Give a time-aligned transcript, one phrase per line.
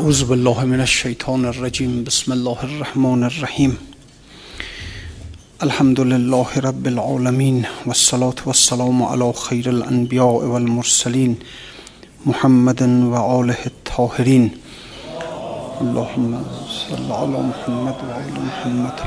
[0.00, 2.04] أعوذ بالله من الشيطان الرجيم.
[2.08, 3.72] بسم الله الرحمن الرحيم.
[5.62, 11.32] الحمد لله رب العالمين والصلاة والسلام على خير الأنبياء والمرسلين
[12.26, 12.82] محمد
[13.12, 14.44] وآله الطاهرين.
[15.80, 16.30] اللهم
[16.88, 18.98] صل على محمد وآل محمد.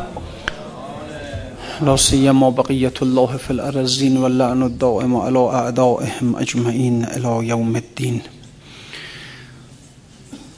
[1.82, 8.22] لا سيما بقية الله في الأرزين واللعن الدائم على أعدائهم أجمعين إلى يوم الدين.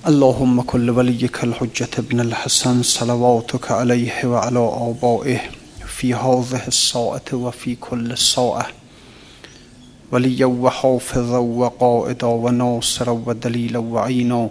[0.07, 5.39] اللهم كل وليك الحجة ابن الحسن صلواتك عليه وعلى آبائه
[5.87, 8.67] في هذه الساعة وفي كل ساعة.
[10.11, 14.49] وليا وحافظا وقائدا وناصرا ودليلا وعينا.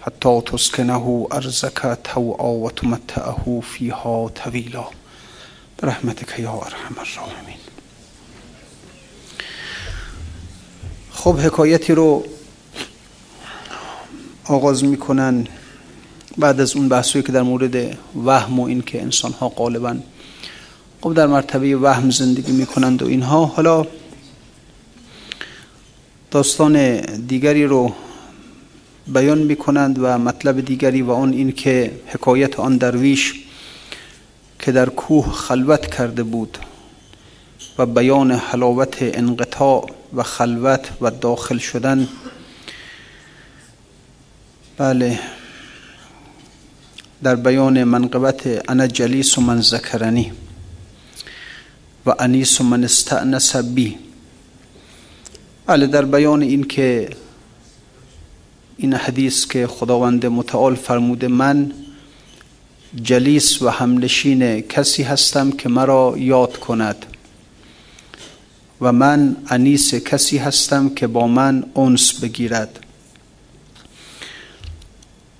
[0.00, 4.84] حتى تسكنه أرزك توعا وتمتعه فيها طويلا.
[5.82, 7.58] برحمتك يا أرحم الراحمين.
[11.12, 12.37] خب حکایتی رو
[14.48, 15.46] آغاز می‌کنن
[16.38, 19.96] بعد از اون بحثی که در مورد وهم و این که انسان ها غالبا
[21.00, 23.86] خب در مرتبه وهم زندگی می‌کنند و اینها حالا
[26.30, 27.92] داستان دیگری رو
[29.06, 33.34] بیان می‌کنند و مطلب دیگری و آن این که حکایت آن درویش
[34.58, 36.58] که در کوه خلوت کرده بود
[37.78, 42.08] و بیان حلاوت انقطاع و خلوت و داخل شدن
[44.78, 45.18] بله.
[47.22, 50.32] در بیان منقبت انا جلیس و من ذکرنی
[52.06, 53.98] و انیس و من استعنس بی.
[55.66, 57.10] بله در بیان این که
[58.76, 61.72] این حدیث که خداوند متعال فرموده من
[63.02, 67.06] جلیس و همنشین کسی هستم که مرا یاد کند
[68.80, 72.87] و من انیس کسی هستم که با من انس بگیرد.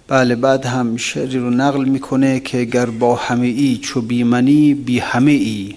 [0.09, 4.75] بله بعد هم شعری رو نقل می‌کنه که گر با همه ای چو بی منی
[4.75, 5.75] بی همه ای.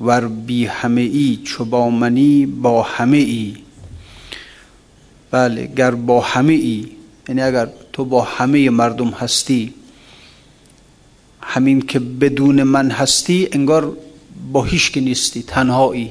[0.00, 3.56] ور بی همه ای چو با منی با همه ای.
[5.30, 6.86] بله گر با همه ای
[7.28, 9.74] یعنی اگر تو با همه مردم هستی
[11.40, 13.96] همین که بدون من هستی انگار
[14.52, 16.10] با هیچ که نیستی تنهایی.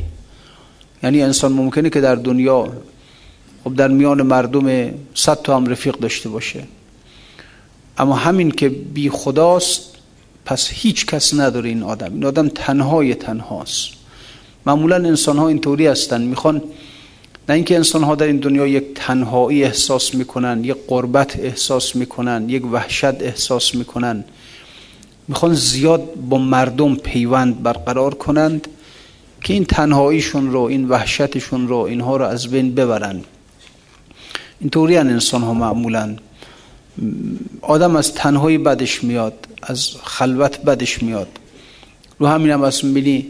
[1.04, 2.74] یعنی انسان ممکنه که در دنیا
[3.64, 6.64] خب در میان مردم صد تا هم رفیق داشته باشه.
[7.98, 9.82] اما همین که بی خداست
[10.46, 12.14] پس هیچ کس نداره این آدم.
[12.14, 13.90] این آدم تنهای تنهاست.
[14.66, 16.22] معمولا انسان ها اینطوری هستن.
[16.22, 16.62] می‌خوان
[17.50, 22.50] نه اینکه انسان ها در این دنیا یک تنهایی احساس می‌کنن یک قربت احساس می‌کنن
[22.50, 24.24] یک وحشت احساس می‌کنن.
[25.28, 28.68] می‌خوان زیاد با مردم پیوند برقرار کنند
[29.42, 33.22] که این تنهاییشون رو این وحشتشون رو اینها رو از بین ببرن.
[34.60, 36.16] اینطوری انسان ها معمولا.
[37.62, 39.34] آدم از تنهایی بدش میاد
[39.64, 41.28] از خلوت بدش میاد.
[42.20, 43.26] رو همین هم از می‌بینی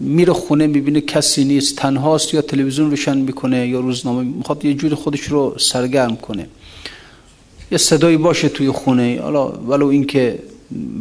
[0.00, 4.94] میره خونه می‌بینه کسی نیست تنهاست یا تلویزیون روشن می‌کنه یا روزنامه می‌خواد یه جوری
[4.94, 6.46] خودش رو سرگرم کنه.
[7.72, 10.38] یه صدایی باشه توی خونه حالا ولو اینکه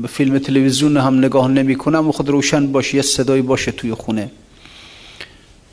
[0.01, 4.31] به فیلم تلویزیون هم نگاه نمی‌کنه اما خود روشن باشه یه صدایی باشه توی خونه.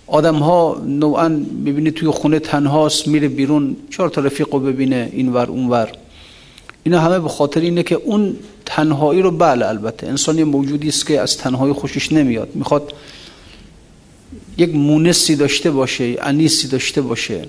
[0.07, 5.51] آدم ها نوعا می‌بینی توی خونه تنهاست میره بیرون چهار تا رفیق رو ببینه اینور
[5.51, 5.93] اونور.
[6.83, 8.37] اینا همه به خاطر اینه که اون
[8.67, 12.49] تنهایی رو بله البته انسان یه موجودی است که از تنهایی خوشش نمیاد.
[12.55, 12.93] می‌خواد
[14.59, 17.49] یک مونسی داشته باشه انیسی داشته باشه.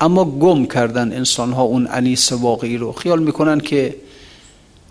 [0.00, 2.92] اما گم کردن انسان ها اون انیس واقعی رو.
[2.92, 3.94] خیال می‌کنن که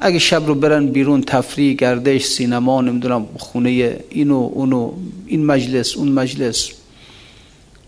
[0.04, 4.92] اگه شب رو برن بیرون تفریح گردش سینما نمی‌دونم خونه اینو اونو
[5.26, 6.70] این مجلس اون مجلس.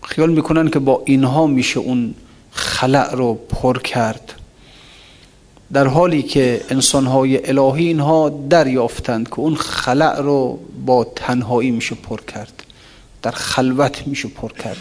[0.02, 2.14] خیال می‌کنن که با اینها میشه اون
[2.50, 4.32] خلع رو پر کرد.
[5.72, 12.20] در حالی که انسانهای الهی اینها دریافتند که اون خلع رو با تنهایی میشه پر
[12.20, 12.64] کرد.
[13.22, 14.76] در خلوت میشه پر کرد.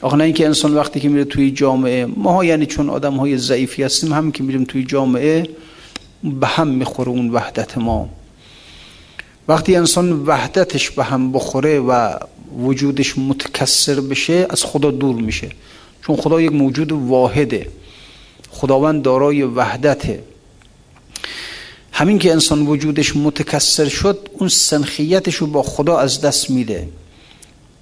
[0.00, 3.82] آخه نه اینکه انسان وقتی که میره توی جامعه ما یعنی چون آدم های ضعیفی
[3.82, 5.48] هستیم هم که میریم توی جامعه
[6.22, 8.08] به هم می‌خوره اون وحدت ما.
[9.48, 12.18] وقتی انسان وحدتش به هم بخوره و
[12.58, 15.50] وجودش متکسر بشه از خدا دور میشه.
[16.06, 17.68] چون خدا یک موجود واحده.
[18.50, 20.22] خداوند دارای وحدته
[21.92, 26.88] همین که انسان وجودش متکسر شد اون سنخیتش با خدا از دست میده.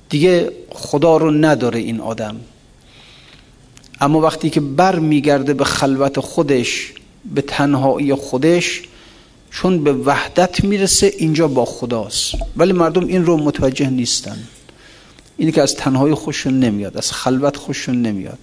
[0.09, 2.37] دیگه خدا رو نداره این آدم.
[4.01, 6.93] اما وقتی که بر میگرده به خلوت خودش
[7.35, 8.83] به تنهایی خودش
[9.51, 12.35] چون به وحدت می‌رسه اینجا با خداست.
[12.57, 14.39] ولی مردم این رو متوجه نیستن.
[15.37, 18.39] اینی که از تنهایی خوششون نمیاد از خلوت خوششون نمیاد.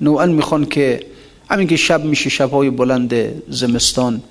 [0.00, 1.06] نوعا می‌خوان که
[1.50, 3.14] همین که شب میشه شبهای بلند
[3.48, 4.22] زمستان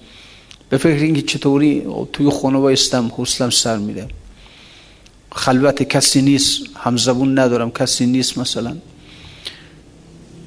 [0.69, 1.83] به فکر اینکه چطوری
[2.13, 4.07] توی خونه بایستم حوصلم سر میره.
[5.31, 8.77] خلوت کسی نیست همزبون ندارم کسی نیست مثلا.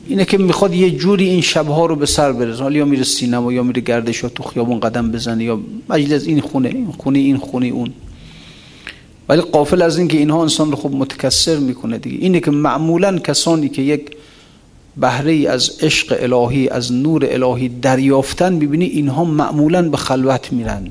[0.07, 2.63] اینه که می‌خواد یه جوری این شبها رو به سر برسه.
[2.63, 6.69] حالا یا میره سینما یا میره گردش تو خیابون قدم بزنه یا مجلس این خونه
[6.69, 7.93] این خونه این خونه اون.
[9.29, 12.19] ولی قافل از اینکه اینها انسان رو خوب متکثر می‌کنه دیگه.
[12.21, 14.11] اینه که معمولا کسانی که یک
[14.97, 20.91] بهره از عشق الهی از نور الهی دریافتن ببینی اینها معمولا به خلوت میرن.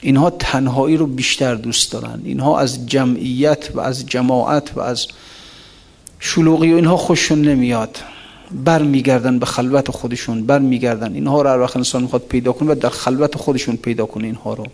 [0.00, 2.20] اینها تنهایی رو بیشتر دوست دارن.
[2.24, 5.06] اینها از جمعیت و از جماعت و از
[6.18, 7.98] شلوغی و اینها خوششون نمیاد.
[8.64, 12.72] بر میگردن به خلوت خودشون بر میگردن اینها رو هر وقت انسان می‌خواد پیدا کنه
[12.72, 14.66] و در خلوت خودشون پیدا کنه اینها رو.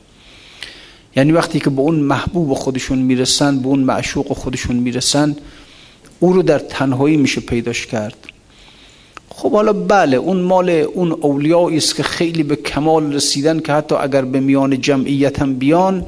[1.17, 5.37] یعنی وقتی که به اون محبوب خودشون می‌رسن به اون معشوق خودشون می‌رسن
[6.21, 8.17] او رو در تنهایی میشه پیداش کرد.
[9.29, 13.95] خب حالا بله اون مال اون اولیایی است که خیلی به کمال رسیدن که حتی
[13.95, 16.07] اگر به میان جمعیت هم بیان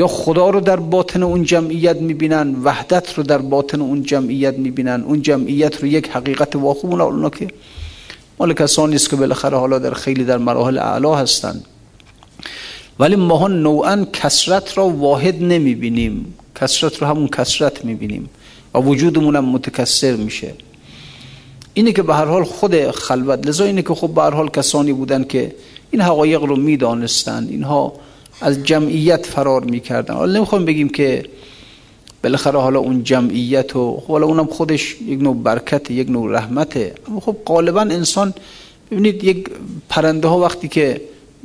[0.00, 5.02] یا خدا رو در باطن اون جمعیت می‌بینن وحدت رو در باطن اون جمعیت می‌بینن.
[5.06, 7.48] اون جمعیت رو یک حقیقت واقع اونا که
[8.38, 11.64] مال کسانی است که بالاخره حالا در خیلی در مراحل اعلی هستند
[12.98, 16.34] ولی ما نوعا کسرت را واحد نمی‌بینیم.
[16.60, 18.30] کسرت رو همون کسرت می‌بینیم
[18.74, 20.54] و وجودمون هم متکثر میشه.
[21.74, 24.92] اینه که به هر حال خود خلوت لذا اینه که خب به هر حال کسانی
[24.92, 25.54] بودن که
[25.90, 27.92] این حقایق رو می‌دانستن اینها
[28.40, 30.14] از جمعیت فرار می‌کردن.
[30.14, 31.24] حالا نمی‌خوایم بگیم که
[32.22, 36.94] بالاخره حالا اون جمعیت و خب حالا اونم خودش یک نوع برکت یک نوع رحمته
[37.08, 38.34] اما خب غالبا انسان
[38.90, 39.50] ببینید یک
[39.88, 41.00] پرنده ها وقتی که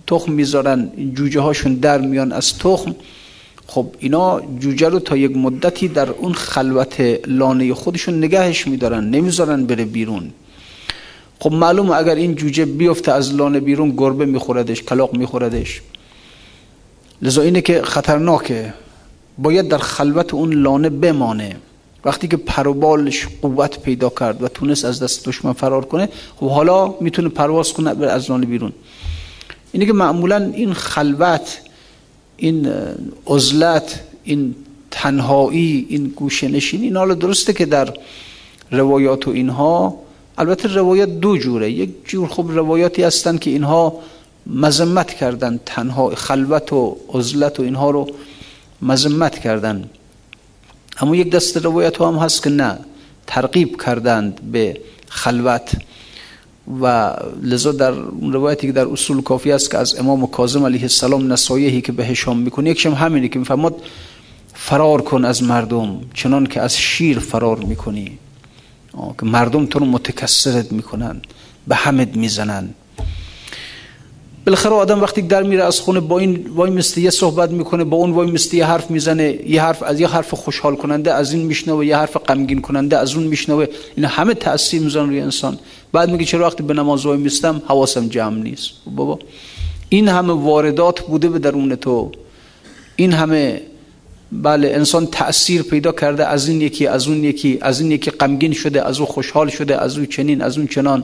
[0.08, 2.96] تخم می‌ذارن جوجه هاشون در میان از تخم
[3.68, 9.66] خب اینا جوجه رو تا یک مدتی در اون خلوت لانه خودشون نگهش میدارن نمی‌ذارن
[9.66, 10.30] بره بیرون.
[11.40, 15.82] خب معلوم اگر این جوجه بیفته از لانه بیرون گربه میخوردش کلاق میخوردش.
[17.22, 18.74] لذا اینه که خطرناکه.
[19.38, 21.56] باید در خلوت اون لانه بمانه.
[22.06, 26.94] وقتی که پروبالش قوت پیدا کرد و تونست از دست دشمن فرار کنه خب حالا
[27.02, 28.74] می‌تونه پرواز کنه از لانه بیرون.
[29.72, 31.60] اینه که معمولا این خلوت
[32.38, 32.70] این
[33.28, 34.56] عزلت این
[34.92, 37.94] تنهایی این گوشه نشین این حالا درسته که در
[38.72, 39.96] روایات و اینها
[40.38, 41.72] البته روایات دو جوره.
[41.72, 44.00] یک جور خب روایاتی هستن که اینها
[44.48, 48.08] مذمت کردن تنها خلوت و عزلت و اینها رو
[48.82, 49.90] مذمت کردن.
[51.02, 52.80] اما یک دست روایت هم هست که نه
[53.28, 55.76] ترغیب کردند به خلوت.
[56.82, 61.34] و لذا در روایتی که در اصول کافی است که از امام کاظم علیه السلام
[61.34, 63.76] نصایحی که به هشام می‌کنه یکشم همینه که میفرماد
[64.54, 68.18] فرار کن از مردم چنان که از شیر فرار می‌کنی.
[69.20, 71.22] که مردم تو رو متکسرت می‌کنن
[71.68, 72.70] به حمد می‌زنن.
[74.46, 77.98] بالاخره آدم وقتی در میره از خونه با این وای مستی یه صحبت می‌کنه با
[77.98, 81.44] اون وای مستی یه حرف می‌زنه یه حرف از یه حرف خوشحال کننده از این
[81.44, 83.66] میشنوه یه حرف غمگین کننده از اون میشنوه.
[83.96, 85.60] این همه تاثیر می‌زنه روی انسان.
[85.94, 88.70] بعد میگه چرا وقتی به نماز وای میستم حواسم جمع نیست.
[88.96, 89.20] بابا
[89.90, 92.12] این همه واردات بوده به درون تو.
[92.96, 93.62] این همه
[94.32, 98.54] بله انسان تأثیر پیدا کرده از این یکی از اون یکی از این یکی غمگین
[98.54, 101.04] شده از اون خوشحال شده از اون چنین از اون چنان.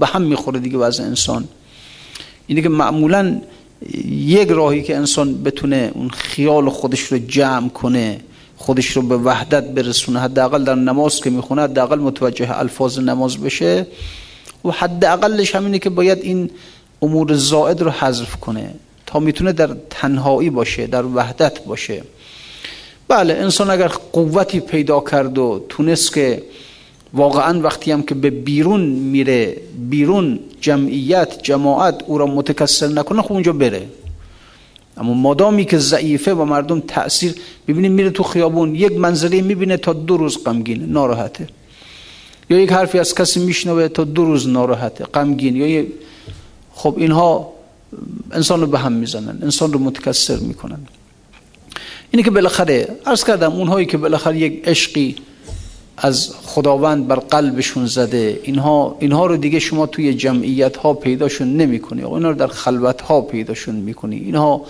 [0.00, 1.44] به هم می‌خوره دیگه وضع انسان.
[2.50, 3.40] اینه که معمولا
[4.10, 8.20] یک راهی که انسان بتونه اون خیال خودش رو جمع کنه
[8.56, 13.86] خودش رو به وحدت برسونه حداقل در نماز که می‌خونه حداقل متوجه الفاظ نماز بشه
[14.64, 16.50] و حداقلش همینه که باید این
[17.02, 18.74] امور زائد رو حذف کنه
[19.06, 22.02] تا می‌تونه در تنهایی باشه در وحدت باشه.
[23.08, 26.42] بله انسان اگر قوتی پیدا کرد و تونست که
[27.14, 29.56] واقعا وقتی هم که به بیرون میره
[29.90, 33.88] بیرون جمعیت جماعت او را متکثر نکنه خب اونجا بره.
[34.96, 37.34] اما مادامی که ضعیفه و مردم تاثیر
[37.68, 41.46] ببینیم میره تو خیابون یک منظره می‌بینه تا دو روز غمگینه ناراحته.
[42.50, 45.56] یا یک حرفی از کسی میشنوه تا دو روز ناراحته غمگین.
[45.56, 45.84] یا
[46.74, 47.52] خب اینها
[48.32, 50.78] انسان رو به هم می‌زنن انسان رو متکثر می‌کنن.
[52.10, 55.16] اینه که بالاخره عرض کردم اونهایی که بالاخره یک عشقی
[56.02, 58.40] از خداوند بر قلبشون زده.
[58.42, 62.04] اینها اینها رو دیگه شما توی جمعیت ها پیداشون نمی‌کنی.
[62.04, 64.16] اینا رو در خلوت ها پیداشون می‌کنی.
[64.16, 64.62] اینها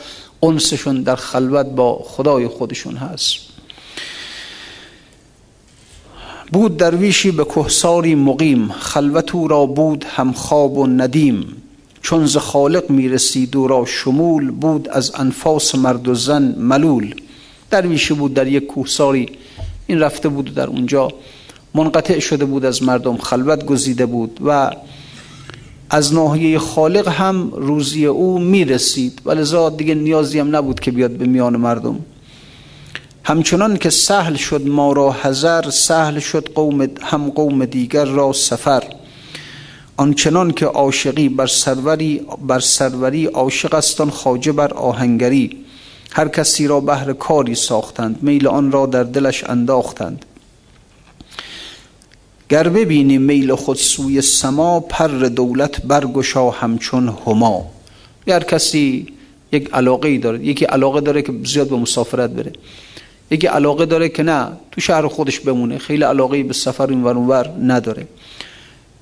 [0.42, 3.37] انسشون در خلوت با خدای خودشون هست.
[6.52, 8.68] بود درویشی به کهساری مقیم.
[8.68, 11.62] خلوت او را بود هم خواب و ندیم.
[12.02, 17.14] چون ز خالق می‌رسید او را شمول بود از انفاس مرد و زن ملول.
[17.70, 19.28] درویشی بود در یک کوهساری
[19.90, 21.09] این رفته بود در اونجا
[21.75, 24.70] منقطع شده بود از مردم خلوت گزیده بود و
[25.90, 29.23] از ناحیه خالق هم روزی او می‌رسید.
[29.26, 31.99] و دیگه نیازی هم نبود که بیاد به میان مردم.
[33.25, 38.82] همچنان که سهل شد ما را هزر سهل شد قوم هم قوم دیگر را سفر.
[39.97, 45.56] آنچنان که عاشقی بر سروری بر سروری عاشق استان خواجه بر آهنگری.
[46.12, 50.24] هر کسی را بهر کاری ساختند میل آن را در دلش انداختند.
[52.48, 57.70] گر ببینی میل خود سوی سما پر دولت برگشا همچون هما.
[58.28, 59.06] هر کسی
[59.52, 62.52] یک علاقه ای داره یکی علاقه داره که زیاد به مسافرت بره.
[63.30, 65.78] یکی علاقه داره که نه تو شهر خودش بمونه.
[65.78, 68.06] خیلی علاقه به سفر این ور نداره.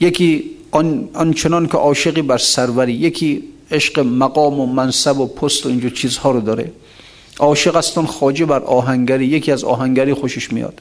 [0.00, 5.68] یکی آن آنچنان که عاشقی بر سروری یکی عشق مقام و منصب و پست و
[5.68, 6.72] اینجور چیزها رو داره.
[7.38, 10.80] عاشق استون خواجه بر آهنگری یکی از آهنگری خوشش میاد.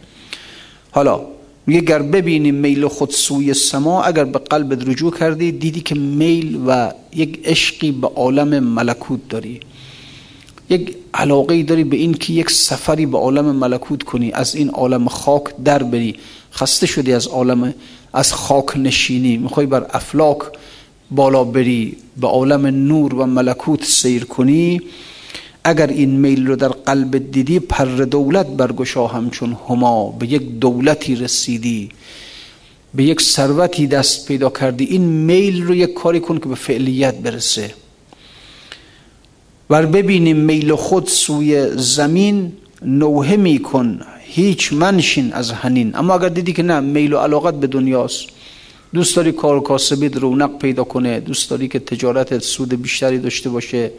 [0.91, 1.21] حالا
[1.67, 6.59] میگه گر ببینی میل خود سوی سما اگر به قلبت رجوع کردی دیدی که میل
[6.67, 9.59] و یک عشقی به عالم ملکوت داری.
[10.69, 15.07] یک علاقه داری به این که یک سفری به عالم ملکوت کنی از این عالم
[15.07, 16.15] خاک در بری.
[16.53, 17.73] خسته شدی از عالم
[18.13, 19.37] از خاک نشینی.
[19.37, 20.37] می‌خوای بر افلاک
[21.11, 24.81] بالا بری به عالم نور و ملکوت سیر کنی.
[25.67, 30.09] اگر این میل رو در قلب دیدی پر دولت برگشا همچون هما.
[30.19, 31.89] به یک دولتی رسیدی
[32.93, 34.85] به یک ثروتی دست پیدا کردی.
[34.85, 37.73] این میل رو یک کاری کن که به فعلیت برسه.
[39.69, 46.29] ور ببینیم میل خود سوی زمین نوه می کن هیچ منشین از هنین اما اگر
[46.29, 48.25] دیدی که نه میل و علاقت به دنیاست.
[48.93, 51.19] دوست داری کار کاسبید رونق پیدا کنه.
[51.19, 53.91] دوست داری که تجارت سود بیشتری داشته باشه.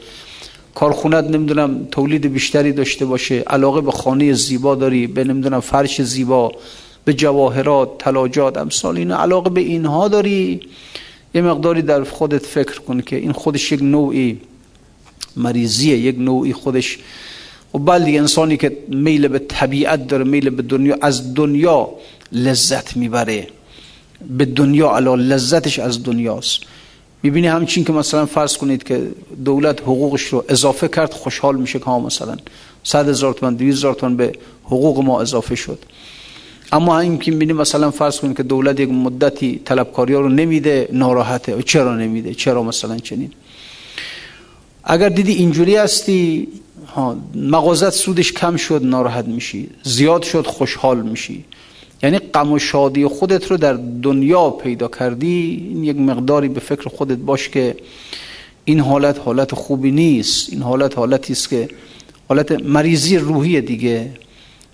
[0.79, 6.53] کارخونت نمی‌دونم تولید بیشتری داشته باشه علاقه به خانه زیبا داری به نمی‌دونم فرش زیبا
[7.05, 10.61] به جواهرات تلاجات امثال اینا علاقه به اینها داری؟
[11.35, 14.41] یه مقداری در خودت فکر کن که این خودش یک نوعی
[15.37, 16.99] مریضیه یک نوعی خودش.
[17.75, 21.89] و بله انسانی که میل به طبیعت داره میل به دنیا از دنیا
[22.33, 23.47] لذت می‌بره.
[24.39, 26.61] به دنیا علا لذتش از دنیاست.
[27.23, 29.07] می‌بینی همچین که مثلا فرض کنید که
[29.45, 32.37] دولت حقوقش رو اضافه کرد خوشحال میشه که ها مثلا
[32.85, 34.33] صد هزار تومن دویز هزار تومن به
[34.65, 35.79] حقوق ما اضافه شد.
[36.73, 40.89] اما این که می‌بینی مثلا فرض کنید که دولت یک مدتی طلبکاری ها رو نمیده
[40.93, 41.63] ناراحته.
[41.63, 43.31] چرا نمیده؟ چرا مثلا چنین؟
[44.85, 46.49] اگر دیدی اینجوری هستی
[47.35, 49.71] مغازت سودش کم شد ناراحت میشی.
[49.83, 51.45] زیاد شد خوشحال میشی.
[52.03, 56.89] یعنی غم و شادی خودت رو در دنیا پیدا کردی این یک مقداری به فکر
[56.89, 57.77] خودت باش که
[58.65, 61.69] این حالت حالت خوبی نیست این حالت حالتی است که
[62.29, 64.11] حالت مریضی روحی دیگه.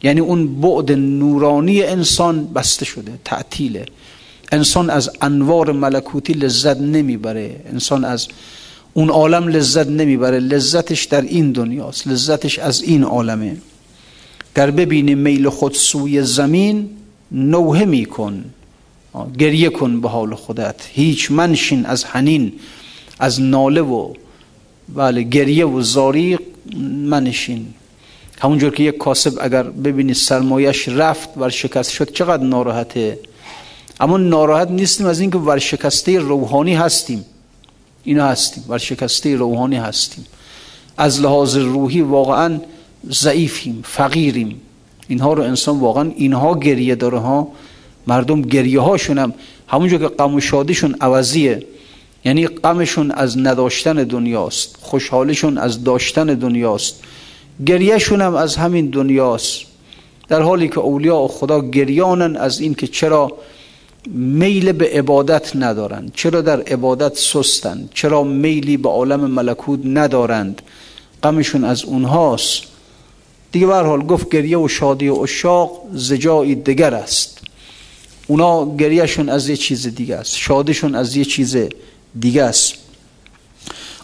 [0.03, 3.87] یعنی اون بعد نورانی انسان بسته شده تعطیله.
[4.53, 7.61] انسان از انوار ملکوتی لذت نمی‌بره.
[7.73, 8.29] انسان از
[8.95, 10.39] اون عالم لذت نمی‌بره.
[10.39, 13.57] لذتش در این دنیاست لذتش از این عالمه.
[14.57, 16.91] گر ببینی میل خود سوی زمین
[17.33, 18.45] نوه میکن.
[19.39, 20.75] گریه کن به حال خودت.
[20.93, 22.53] هیچ منشین از حنین
[23.19, 24.13] از ناله و
[24.89, 26.39] بله گریه و زاری
[27.09, 27.67] منشین.
[28.41, 33.19] همونجور که یک کاسب اگر ببینی سرمایش رفت ورشکست شد چقدر ناراحته.
[34.01, 37.25] اما ناراحت نیستیم از اینکه ورشکسته روحانی هستیم.
[38.05, 40.27] اینا هستیم ورشکسته روحانی هستیم.
[40.97, 42.61] از لحاظ روحی واقعا
[43.11, 44.61] ضعیفیم فقیریم.
[45.09, 47.49] اینها رو انسان واقعا اینها گریه داره ها.
[48.07, 49.35] مردم گریه هاشون هم
[49.69, 51.67] همونجور که غم و شادیشون عوضیه.
[52.25, 57.01] یعنی غمشون از نداشتن دنیاست خوشحالشون از داشتن دنیاست.
[57.67, 59.61] گریهشون هم از همین دنیاست.
[60.29, 63.33] در حالی که اولیاء خدا گریانن از این که چرا
[64.15, 70.63] میل به عبادت ندارند چرا در عبادت سستند چرا میلی به عالم ملکوت ندارند.
[71.23, 72.74] غمشون از اونهاست.
[73.55, 77.39] دیگه حال گفت گریه و شادی و اشاق زجایی دیگر است.
[78.27, 80.37] اونا گریهشون از یه چیز دیگه است.
[80.37, 81.57] شادشون از یه چیز
[82.21, 82.75] دیگه است.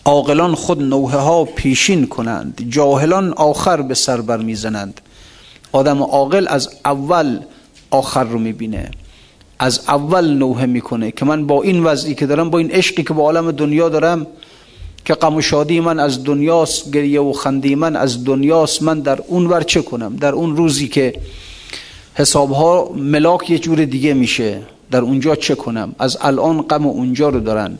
[0.04, 2.66] عاقلان خود نوه ها پیشین کنند.
[2.68, 5.00] جاهلان آخر به سر بر می‌زنند
[5.72, 7.40] آدم عاقل از اول
[7.90, 8.90] آخر رو می‌بینه.
[9.58, 13.14] از اول نوه می‌کنه که من با این وضعی که دارم با این عشقی که
[13.14, 14.26] با عالم دنیا دارم
[15.04, 19.20] که غم و شادی من از دنیاست گریه و خندی من از دنیاست من در
[19.26, 21.14] اون ور چه کنم؟ در اون روزی که
[22.14, 27.28] حساب ها ملاک یه جور دیگه میشه در اونجا چه کنم؟ از الان غم اونجا
[27.28, 27.78] رو دارن.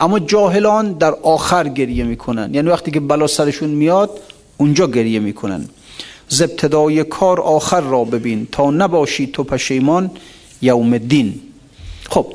[0.00, 2.54] اما جاهلان در آخر گریه می‌کنن.
[2.54, 4.10] یعنی وقتی که بلا سرشون میاد
[4.56, 5.68] اونجا گریه می‌کنن.
[6.28, 8.48] ز ابتدای کار آخر را ببین.
[8.52, 10.10] تا نباشی تو پشیمان
[10.62, 11.40] یوم الدین.
[12.10, 12.26] خب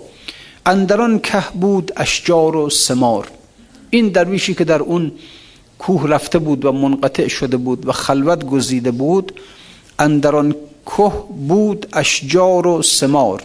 [0.65, 3.27] اندران که بود اشجار و سمار
[3.93, 5.11] این درویشی که در اون
[5.79, 9.31] کوه رفته بود و منقطع شده بود و خلوت گزیده بود
[9.99, 13.43] اندران کوه بود اشجار و سمار.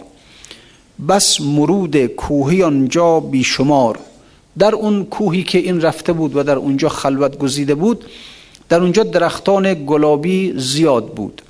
[1.09, 3.99] بس مرود کوهی آنجا بیشمار.
[4.57, 8.05] در اون کوهی که این رفته بود و در اونجا خلوت گزیده بود
[8.69, 11.41] در اونجا درختان گلابی زیاد بود.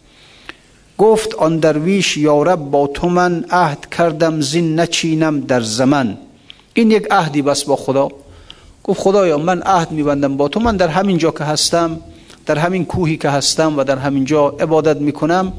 [0.97, 6.17] گفت آن درویش یارب با تو من عهد کردم زین نچینم در زمن.
[6.73, 8.09] این یک عهدی بس با خدا.
[8.89, 11.99] گفت خدایا من عهد میبندم با تو من در همین جا که هستم
[12.45, 15.53] در همین کوهی که هستم و در همین جا عبادت می‌کنم.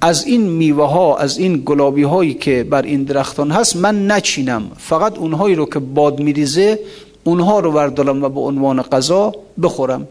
[0.00, 4.70] از این میوه ها از این گلابی هایی که بر این درختان هست من نچینم.
[4.76, 6.78] فقط اونهایی رو که باد میریزه
[7.24, 9.32] اونها رو بردارم و به عنوان غذا
[9.62, 10.08] بخورم.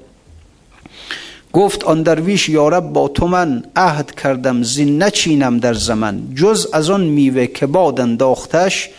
[1.53, 6.21] گفت آن درویش یارب با تو من عهد کردم زین نچینم در زمن.
[6.35, 8.89] جز از آن میوه که باد انداختش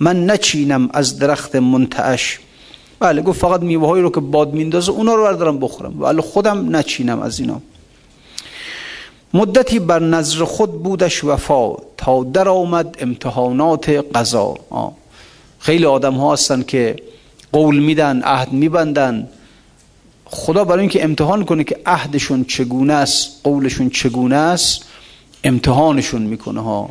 [0.00, 2.38] من نچینم از درخت منتعش.
[3.00, 6.02] بله گفت فقط میوه رو که باد میندازه اونا رو بردارم بخورم.
[6.02, 7.60] ولی خودم نچینم از اینا.
[9.34, 14.54] مدتی بر نظر خود بودش وفا تا در آمد امتحانات قضا.
[15.58, 16.96] خیلی آدم ها هستن که
[17.52, 19.28] قول میدن عهد میبندن.
[20.24, 24.84] خدا برای اینکه امتحان کنه که عهدشون چگونه است قولشون چگونه است
[25.44, 26.90] امتحانشون می‌کنه ها.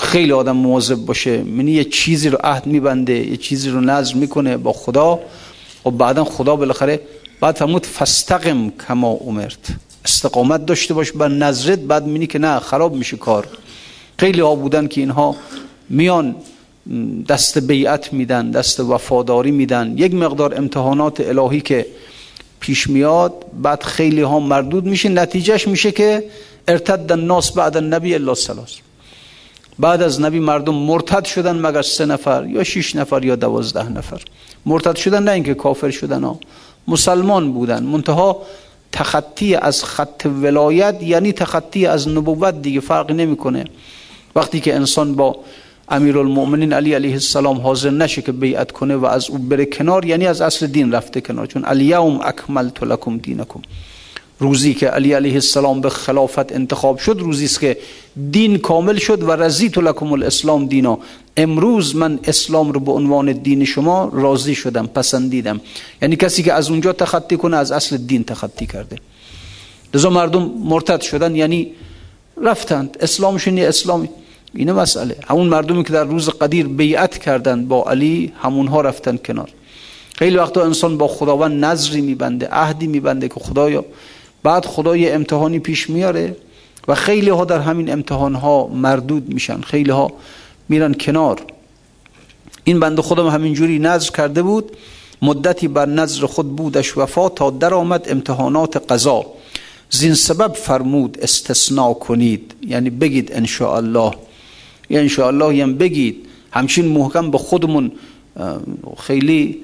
[0.00, 1.42] خیلی آدم مواظب باشه.
[1.42, 5.20] منی یه چیزی رو عهد میبنده یه چیزی رو نظر می‌کنه با خدا.
[5.86, 7.00] و بعدا خدا بالاخره
[7.40, 9.58] بعد فرمود فستقم کما امرت.
[10.04, 13.46] استقامت داشته باش بر نظرت بعد مینی که نه خراب میشه کار.
[14.18, 15.36] خیلی ها بودن که اینها
[15.88, 16.36] میان
[17.28, 19.94] دست بیعت میدن دست وفاداری میدن.
[19.96, 21.86] یک مقدار امتحانات الهی که
[22.60, 26.24] پیش میاد بعد خیلی ها مردود میشه نتیجهش میشه که
[26.68, 28.76] ارتد الناس بعد النبی الا سلاس
[29.78, 34.22] بعد از نبی مردم مرتد شدن مگر سه نفر یا شش نفر یا دوازده نفر.
[34.66, 36.38] مرتد شدن نه اینکه کافر شدن ها
[36.88, 37.82] مسلمان بودن.
[37.82, 38.42] منتها
[38.92, 43.64] تخطی از خط ولایت یعنی تخطی از نبوت دیگه فرقی نمی‌کنه.
[44.36, 45.36] وقتی که انسان با
[45.88, 50.26] امیرالمؤمنین علی علیه السلام حاضر نشه که بیعت کنه و از او بره کنار یعنی
[50.26, 51.46] از اصل دین رفته کنار.
[51.46, 53.60] چون الیوم اکملت لکم دینکم.
[54.38, 57.76] روزی که علی علیه السلام به خلافت انتخاب شد روزی است که
[58.30, 60.98] دین کامل شد و رضیت لکم الاسلام دینا.
[61.36, 65.60] امروز من اسلام رو به عنوان دین شما راضی شدم پسندیدم.
[66.02, 68.96] یعنی کسی که از اونجا تخطی کنه از اصل دین تخطی کرده.
[69.94, 71.72] لذا مردم مرتد شدن یعنی
[72.42, 72.96] رفتند.
[73.00, 74.08] اسلامشون یه اسلامی
[74.54, 75.16] اینه مسئله.
[75.28, 79.50] همون مردمی که در روز قدیر بیعت کردند با علی همونها رفتن کنار.
[80.18, 83.84] خیلی وقتا انسان با خداوند نظری میبنده عهدی میبنده که خدایا
[84.48, 86.36] بعد خدا یه امتحانی پیش میاره
[86.88, 90.12] و خیلی ها در همین امتحان ها مردود میشن خیلی ها
[90.68, 91.40] میرن کنار.
[92.64, 94.76] این بنده خودم همینجوری نظر کرده بود
[95.22, 99.26] مدتی بر نظر خود بودش وفا تا در آمد امتحانات قضا.
[99.90, 104.12] زین سبب فرمود استثناء کنید یعنی بگید الله
[104.90, 106.26] یا انشاءالله هم بگید.
[106.52, 107.92] همچین محکم به خودمون
[108.98, 109.60] خیلی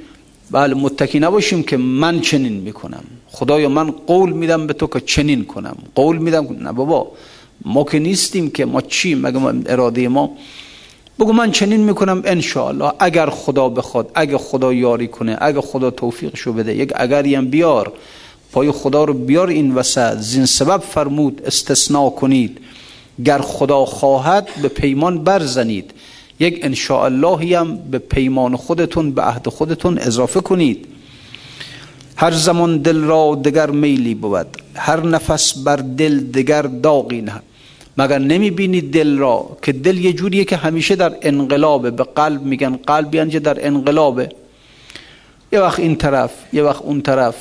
[0.51, 3.05] بله متکی نباشیم که من چنین می‌کنم.
[3.29, 5.77] خدایا من قول میدم به تو که چنین کنم.
[5.95, 7.13] قول میدم نه بابا
[7.65, 10.31] ما که نیستیم که ما چی مگه اراده ما؟
[11.19, 12.93] بگو من چنین می‌کنم انشاءالله.
[12.99, 17.93] اگر خدا بخواد اگر خدا یاری کنه اگر خدا توفیقشو بده یک اگری هم بیار
[18.53, 22.59] پای خدا رو بیار این وسط زین سبب فرمود استثناء کنید.
[23.25, 25.94] گر خدا خواهد به پیمان برزنید.
[26.41, 30.87] یک انشاءاللهی هم به پیمان خودتون به عهد خودتون اضافه کنید.
[32.17, 37.43] هر زمان دل را دگر میلی بود هر نفس بر دل دگر داغی نه
[37.99, 42.43] مگر نمی بینید دل را که دل یه جوریه که همیشه در انقلابه؟ به قلب
[42.43, 44.29] میگن قلب یعنی در انقلابه.
[45.53, 47.35] یه وقت این طرف یه وقت اون طرف.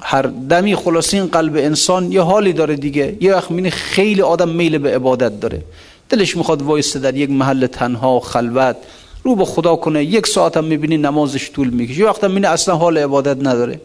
[0.00, 3.16] هر دمی خلاصین قلب انسان یه حالی داره دیگه.
[3.20, 5.62] یه وقت مینه خیلی آدم میل به عبادت داره.
[6.08, 8.76] دلش می‌خواد وایسته در یک محل تنها خلوت.
[9.22, 12.00] رو به خدا کنه یک ساعت هم می‌بینی نمازش طول می‌کشه.
[12.00, 13.80] یه وقت هم اصلا حال عبادت نداره.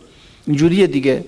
[0.48, 1.24] اینجوریه دیگه.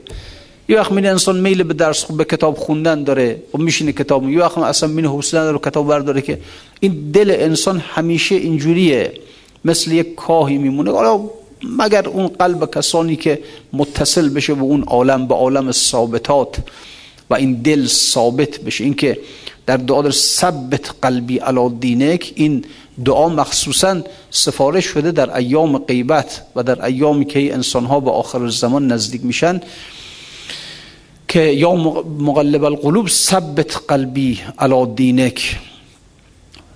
[0.69, 4.29] یه وقت مینه انسان میل به درس به کتاب خوندن داره و میشینه کتاب.
[4.29, 6.39] یه وقت اصلا مینه حوصله نداره کتاب برداره که
[6.79, 9.13] این دل انسان همیشه اینجوریه.
[9.65, 10.91] مثل یک کاهی میمونه.
[10.91, 11.29] حالا
[11.63, 13.39] مگر اون قلب کسانی که
[13.73, 16.57] متصل بشه به اون عالم به عالم ثابتات
[17.29, 18.83] و این دل ثابت بشه.
[18.83, 19.17] اینکه
[19.65, 22.65] در دعا در ثبت قلبی علا دینک این
[23.05, 24.01] دعا مخصوصا
[24.31, 29.25] سفارش شده در ایام غیبت و در ایامی که انسان ها به آخر زمان نزدیک
[29.25, 29.61] میشن
[31.27, 31.73] که یا
[32.19, 35.59] مقلب القلوب ثبت قلبی علا دینک.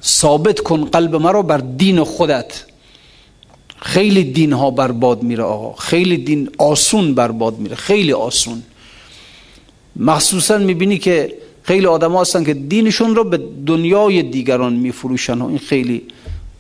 [0.04, 2.64] ثابت کن قلب مرا بر دین خودت.
[3.82, 5.74] خیلی دین ها برباد میره آقا.
[5.76, 7.76] خیلی دین آسون برباد میره.
[7.76, 8.64] خیلی آسون.
[9.96, 15.58] مخصوصا می‌بینی که خیلی آدم هستن که دینشون رو به دنیای دیگران میفروشن و این
[15.58, 16.02] خیلی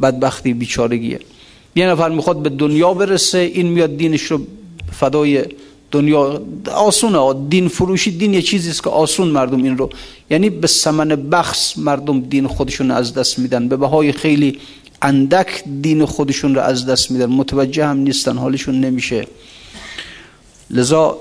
[0.01, 1.19] بدبختی بیچارگیه.
[1.75, 4.39] یه نفر می‌خواد به دنیا برسه این میاد دینش رو
[4.91, 5.45] فدای
[5.91, 6.41] دنیا.
[6.75, 9.89] آسونه دین فروشی دین یه چیزی است که آسون مردم این رو.
[10.29, 13.67] یعنی به سمن بخص مردم دین خودشون از دست میدن.
[13.67, 14.59] به بهای خیلی
[15.01, 17.25] اندک دین خودشون رو از دست میدن.
[17.25, 19.27] متوجه هم نیستن حالشون نمیشه.
[20.69, 21.17] لذا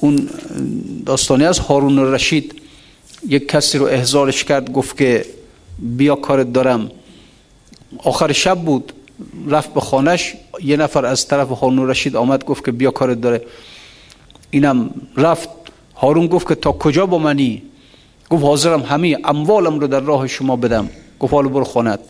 [0.00, 0.28] اون
[1.06, 2.54] داستانی از هارون رشید
[3.28, 5.24] یک کسی رو احضارش کرد گفت که
[5.78, 6.90] بیا کارت دارم.
[7.98, 8.92] آخر شب بود
[9.48, 13.42] رفت به خانش یه نفر از طرف هارون رشید آمد گفت که بیا کارت داره.
[14.50, 15.48] اینم رفت.
[15.96, 17.62] هارون گفت که تا کجا با منی؟
[18.30, 20.90] گفت حاضرم همه اموالم رو در راه شما بدم.
[21.20, 22.00] گفت حالا برو خانت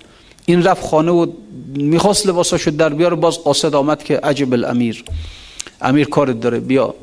[0.47, 1.27] این رفت خانه و
[1.75, 3.15] می‌خواست لباساشو در بیار.
[3.15, 5.05] باز قاصد آمد که عجب الامیر.
[5.81, 6.95] امیر کارت داره بیا.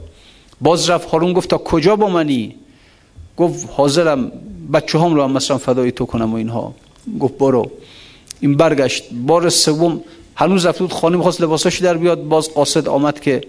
[0.62, 1.10] باز رفت.
[1.10, 2.56] هارون گفت تا کجا با منی؟
[3.38, 4.32] گفت حاضرم
[4.74, 6.74] بچه هم رو هم مثلا فدای تو کنم و اینها.
[7.19, 7.72] گفت برو.
[8.39, 9.04] این برگشت.
[9.13, 10.02] بار سوم
[10.36, 12.24] هنوز رفت بود خانه می‌خواست لباساش در بیاد.
[12.24, 13.41] باز قاصد آمد که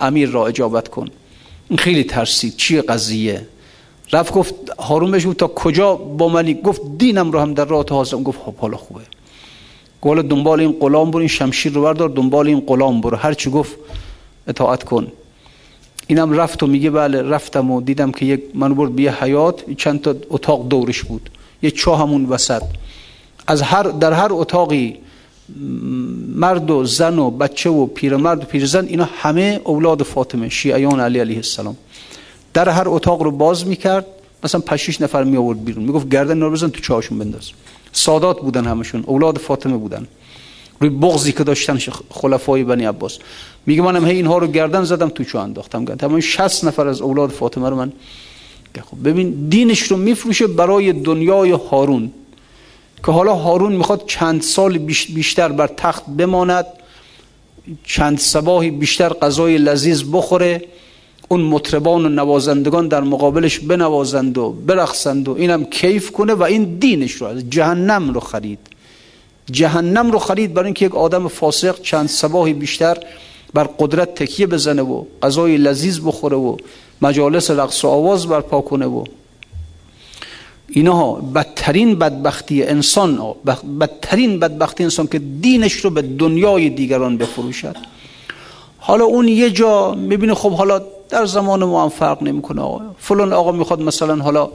[0.00, 1.08] امیر را اجابت کن.
[1.68, 2.56] این خیلی ترسید.
[2.56, 3.46] چیه قضیه؟
[4.12, 7.94] رفت گفت هارون بهش تا کجا با منی؟ گفت دینم رو هم در راه تو
[7.94, 8.22] حاضرم.
[8.22, 9.00] گفت خب حالا خوبه.
[10.02, 13.16] گفت دنبال این غلام برو این شمشیر رو بردار دنبال این غلام برو.
[13.16, 13.76] هر چی گفت
[14.48, 15.06] اطاعت کن.
[16.10, 20.00] اینم رفت و میگه بله رفتم و دیدم که یک منو برد بیه حیات چند
[20.00, 21.30] تا اتاق دورش بود.
[21.62, 22.62] یه چاه همون وسط.
[23.46, 24.96] از هر در هر اتاقی
[26.34, 31.18] مرد و زن و بچه و پیرمرد و پیرزن اینا همه اولاد فاطمه شیعیان علی
[31.18, 31.76] علیه السلام.
[32.54, 34.06] در هر اتاق رو باز می‌کرد
[34.44, 35.84] مثلا پشیش نفر می آورد بیرون.
[35.84, 37.50] می‌گفت گردن رو بزن تو چاهشون بنداز.
[37.92, 40.06] سادات بودن همشون اولاد فاطمه بودن.
[40.80, 41.78] روی بغضی که داشتن
[42.10, 43.18] خلفای بنی عباس.
[43.66, 47.30] میگه منم هی اینها رو گردن زدم تو چو انداختم؟ تمام 60 نفر از اولاد
[47.30, 47.92] فاطمه رو من
[48.90, 52.12] خب ببین دینش رو میفروشه برای دنیای هارون.
[53.06, 56.66] که حالا هارون می‌خواد چند سال بیشتر بر تخت بماند
[57.84, 60.62] چند سباهی بیشتر غذای لذیذ بخوره
[61.28, 66.64] اون مطربان و نوازندگان در مقابلش بنوازند و برقصند و اینم کیف کنه و این
[66.78, 68.58] دینش رو از جهنم رو خرید.
[69.50, 72.96] جهنم رو خرید برای اینکه یک آدم فاسق چند سباهی بیشتر
[73.54, 76.56] بر قدرت تکیه بزنه و غذای لذیذ بخوره و
[77.02, 79.04] مجالس رقص و آواز برپا کنه و
[80.68, 83.34] اینها بدترین بدبختی انسان
[83.80, 87.76] بدترین بدبختی انسان که دینش رو به دنیای دیگران بفروشد.
[88.78, 92.80] حالا اون یه جا می‌بینه خب حالا در زمان ما هم فرق نمی‌کنه آقا.
[92.98, 94.48] فلان آقا می‌خواد مثلا حالا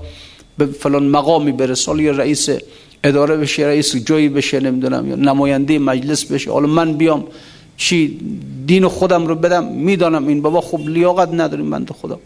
[0.58, 2.50] به فلان مقامی برسه حالا یا رئیس
[3.04, 7.28] اداره بشه رئیس جایی بشه نمی‌دونم یا نماینده مجلس بشه حالا من بیام
[7.78, 8.20] چی
[8.66, 12.20] دین خودم رو بدم می‌دانم این بابا خب لیاقت نداریم بنده خدا.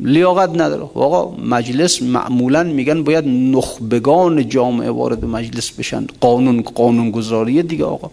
[0.00, 0.82] لیاقت نداره.
[0.82, 6.06] آقا مجلس معمولا میگن باید نخبگان جامعه وارد مجلس بشن.
[6.20, 8.10] قانون قانون گذاری دیگه آقا.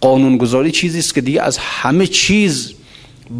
[0.00, 2.72] قانون گذاری چیزی است که دیگه از همه چیز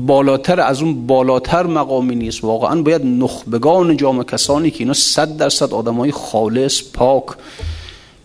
[0.07, 2.44] بالاتر از اون بالاتر مقامی نیست.
[2.44, 7.24] واقعا باید نخبگان جامعه کسانی که اینا صد درصد آدمای خالص پاک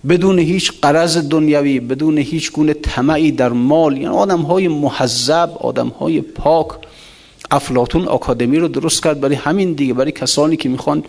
[0.09, 3.93] بدون هیچ قرض دنیوی بدون هیچ گونه طمعی در مال.
[3.93, 6.67] یعنی آدم های محذب آدم های پاک.
[7.51, 11.03] افلاتون آکادمی رو درست کرد برای همین دیگه برای کسانی که می‌خوان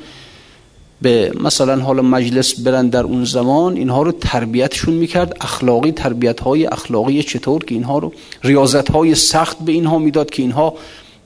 [1.02, 5.36] به مثلا حالا مجلس برن در اون زمان اینها رو تربیتشون می‌کرد.
[5.40, 8.12] اخلاقی تربیت های اخلاقی چطور که اینها رو
[8.44, 10.74] ریاضت های سخت به اینها می‌داد که اینها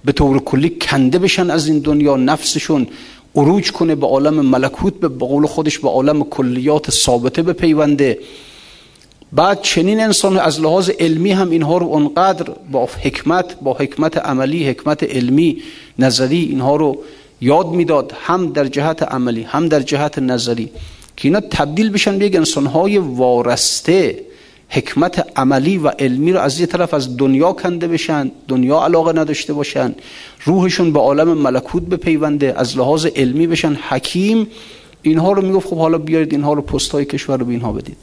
[0.04, 2.86] به طور کلی کنده بشن از این دنیا نفسشون
[3.34, 8.18] عروج کنه به عالم ملکوت به قول خودش به عالم کلیات ثابته به پیونده
[9.32, 14.68] بعد چنین انسان از لحاظ علمی هم اینها رو انقدر با حکمت با حکمت عملی
[14.68, 15.62] حکمت علمی
[15.98, 16.98] نظری اینها رو
[17.40, 20.70] یاد می‌داد هم در جهت عملی هم در جهت نظری
[21.16, 24.31] که اینا تبدیل بشن به یک انسانهای وارسته.
[24.74, 29.52] حکمت عملی و علمی رو از یه طرف از دنیا کنده بشن دنیا علاقه نداشته
[29.52, 29.94] باشن
[30.44, 33.74] روحشون به عالم ملکوت بپیونده از لحاظ علمی بشن.
[33.74, 34.46] حکیم
[35.02, 37.96] اینها رو می‌گفت خب حالا بیارید اینها رو پست های کشور رو به اینها بدید.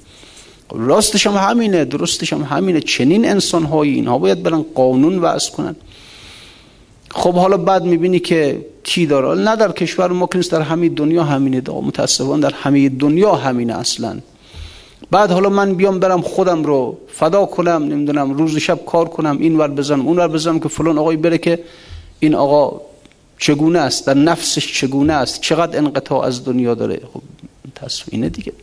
[0.72, 2.82] راستش هم همینه درستش هم همینه.
[2.82, 5.76] چنین انسان هایی اینها باید برن قانون وضع کنن.
[7.12, 11.62] خب حالا بعد می‌بینی که چی داره؟ نه در کشور ما در همه دنیا همینه
[11.62, 14.20] دا متاسفانه در همه دنیا همینه اصلا.
[15.12, 19.58] بعد حالا من بیام برم خودم رو فدا کنم نمی‌دونم روز شب کار کنم این
[19.58, 21.60] ور بزنم اون ور بزنم که فلان آقای بره که
[22.20, 22.82] این آقا
[23.40, 27.22] چگونه است در نفسش چگونه است چقدر انقطاع از دنیا داره؟ خب
[27.76, 28.54] تصوینه دیگه.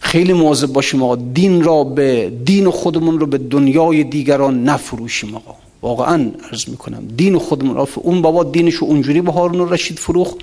[0.00, 5.54] خیلی مواظب باشیم آقا دین را به دین خودمون رو به دنیای دیگران نفروشیم آقا.
[5.82, 10.34] واقعا عرض می‌کنم دین خودمون را اون بابا دینش رو اونجوری به هارون رشید فروخ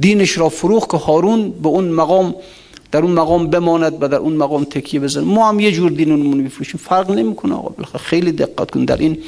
[0.00, 2.34] دینش را فروخ که هارون به اون مقام
[2.94, 6.44] در اون مقام بماند و در اون مقام تکیه بزن ما هم یه جور دینمون
[6.44, 7.98] بفروشیم فرق نمی‌کنه آقا.
[7.98, 8.84] خیلی دقت کن.
[8.84, 9.18] در این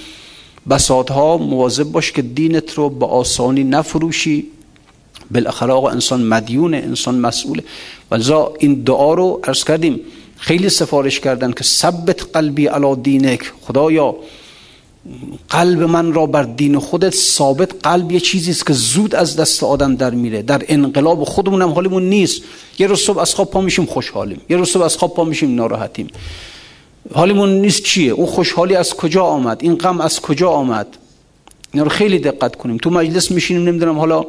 [0.71, 4.47] بساط ها مواظب باش که دینت رو به آسانی نفروشی.
[5.31, 7.65] بالاخره آقا انسان مدیونه انسان مسئوله.
[8.11, 10.01] ولذا این دعا رو ارز کردیم.
[10.37, 13.53] خیلی سفارش کردن که ثبت قلبی علا دینک.
[13.61, 14.17] خدایا
[15.51, 17.71] قلب من را بر دین خودت ثابت.
[17.83, 20.43] قلب یه چیزی است که زود از دست آدم در میره.
[20.43, 22.43] در انقلاب خودمون هم حالمون نیست.
[22.79, 24.41] یه روز صبح از خواب پا میشیم خوشحالیم.
[24.49, 26.09] یه روز صبح از خواب پا میشیم ناراحتیم.
[27.15, 30.87] حالمون نیست چیه؟ اون خوشحالی از کجا آمد؟ این غم از کجا آمد؟
[31.73, 32.77] اینا رو خیلی دقت کنیم.
[32.77, 34.25] تو مجلس میشینیم نمی‌دونم حالا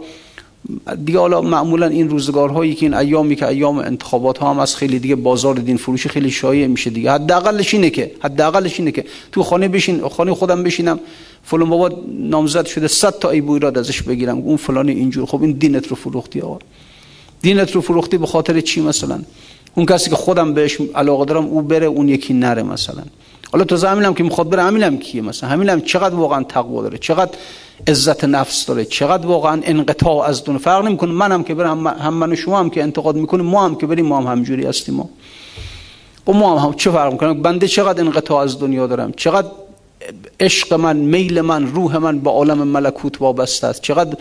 [1.06, 5.00] دیگه حالا معمولا این روزگارهایی که این ایامی که ایام انتخابات ها هم از خیلی
[5.00, 7.12] دیگه بازار دین فروشی خیلی شایع میشه دیگه.
[7.12, 11.00] حداقلش اینه که حداقلش اینه که تو خانه بشین خانه خودم بشینم
[11.44, 14.38] فلان بابا نامزد شده 100 تا ایبو ایراد ازش بگیرم.
[14.38, 15.26] اون فلان اینجور.
[15.26, 16.60] خب این دینت رو فروختی آقا.
[17.42, 19.20] دینت رو فروختی به خاطر چی مثلا؟
[19.76, 23.04] اون کسی که خودم بهش علاقه دارم او بره اون یکی نره مثلا.
[23.52, 27.32] حالا تو همینم که می‌خواد بره همینم کیه؟ مثلا همینم چقدر واقعا تقوا داره؟ چقدر
[27.88, 32.32] عزت نفس داره؟ چقدر واقعا انقطاع از دون فرق نمی‌کنه منم که برم هم من
[32.32, 35.10] و شما هم که انتقاد می‌کنیم ما هم که بریم ما هم همجوری هستیم ما.
[36.28, 39.48] و ما هم, هم چه فرق می‌کنه؟ بنده چقدر انقطاع از دنیا دارم؟ چقدر
[40.40, 44.18] عشق من میل من روح من به عالم ملکوت وابسته است؟ چقدر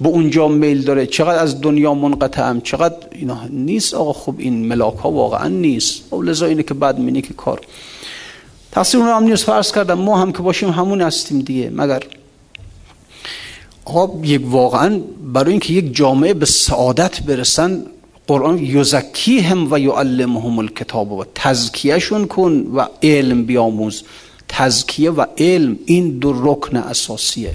[0.00, 4.96] به اونجا میل داره؟ چقدر از دنیا منقطعم چقدر اینا نیست؟ آقا خب این ملاک
[4.96, 6.12] ها واقعا نیست.
[6.12, 7.60] و لذا اینه که بعد مینی که کار
[8.74, 12.02] تقصیر اون هم نیست فرض کردم ما هم که باشیم همون هستیم دیگه مگر؟
[13.84, 15.00] آقا یک واقعا
[15.32, 17.86] برای اینکه یک جامعه به سعادت برسن
[18.26, 24.02] قرآن یزکی هم و یعلمهم الکتاب و تزکیهشون کن و علم بیاموز.
[24.48, 27.54] تزکیه و علم این دو رکن اساسیه.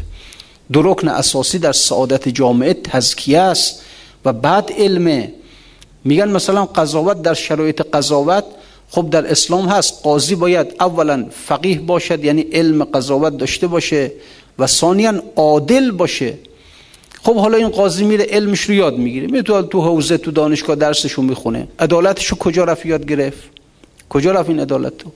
[0.73, 3.81] دو رکن اساسی در سعادت جامعه تزکیه است
[4.25, 5.33] و بعد علمه.
[6.03, 8.43] میگن مثلا قضاوت در شرایط قضاوت
[8.91, 14.11] خب در اسلام هست قاضی باید اولا فقیه باشد یعنی علم قضاوت داشته باشه
[14.59, 16.33] و ثانیا عادل باشه.
[17.23, 20.75] خب حالا این قاضی میره علمش رو یاد می‌گیره میره تو تو حوزه تو دانشگاه
[20.75, 21.67] درسشو می‌خونه.
[21.79, 23.43] عدالتشو کجا رفت یاد گرفت؟
[24.09, 25.11] کجا رفت این عدالت تو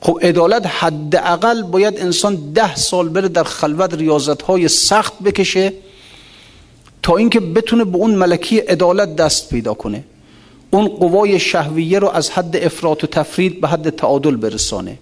[0.00, 5.72] خب عدالت حداقل باید انسان ده سال بره در خلوت ریاضت های سخت بکشه
[7.02, 10.04] تا اینکه بتونه به اون ملکی عدالت دست پیدا کنه.
[10.70, 14.98] اون قوای شهویه رو از حد افراط و تفرید به حد تعادل برسانه.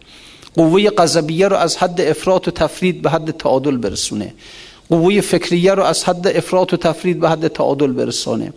[0.55, 4.35] قوه قذبیه رو از حد افراط و تفرید به حد تعادل برسونه.
[4.88, 8.52] قوه فکریه رو از حد افراط و تفرید به حد تعادل برسانه.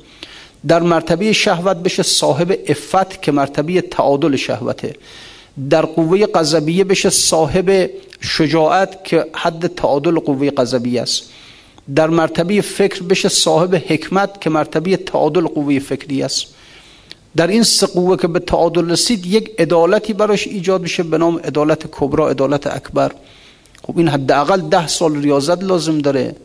[0.68, 4.96] در مرتبه شهوت بشه صاحب افت که مرتبه تعادل شهوته.
[5.70, 7.90] در قوه قذبیه بشه صاحب
[8.22, 11.24] شجاعت که حد تعادل قوه قذبیه است.
[11.96, 16.48] در مرتبه فکر بشه صاحب حکمت که مرتبه تعادل قوه فکری است.
[17.36, 21.38] در این سه قوه که به تعادل رسید یک عدالتی براش ایجاد میشه به نام
[21.38, 23.12] عدالت کبرا عدالت اکبر.
[23.84, 26.36] خب این حداقل ده سال ریاضت لازم داره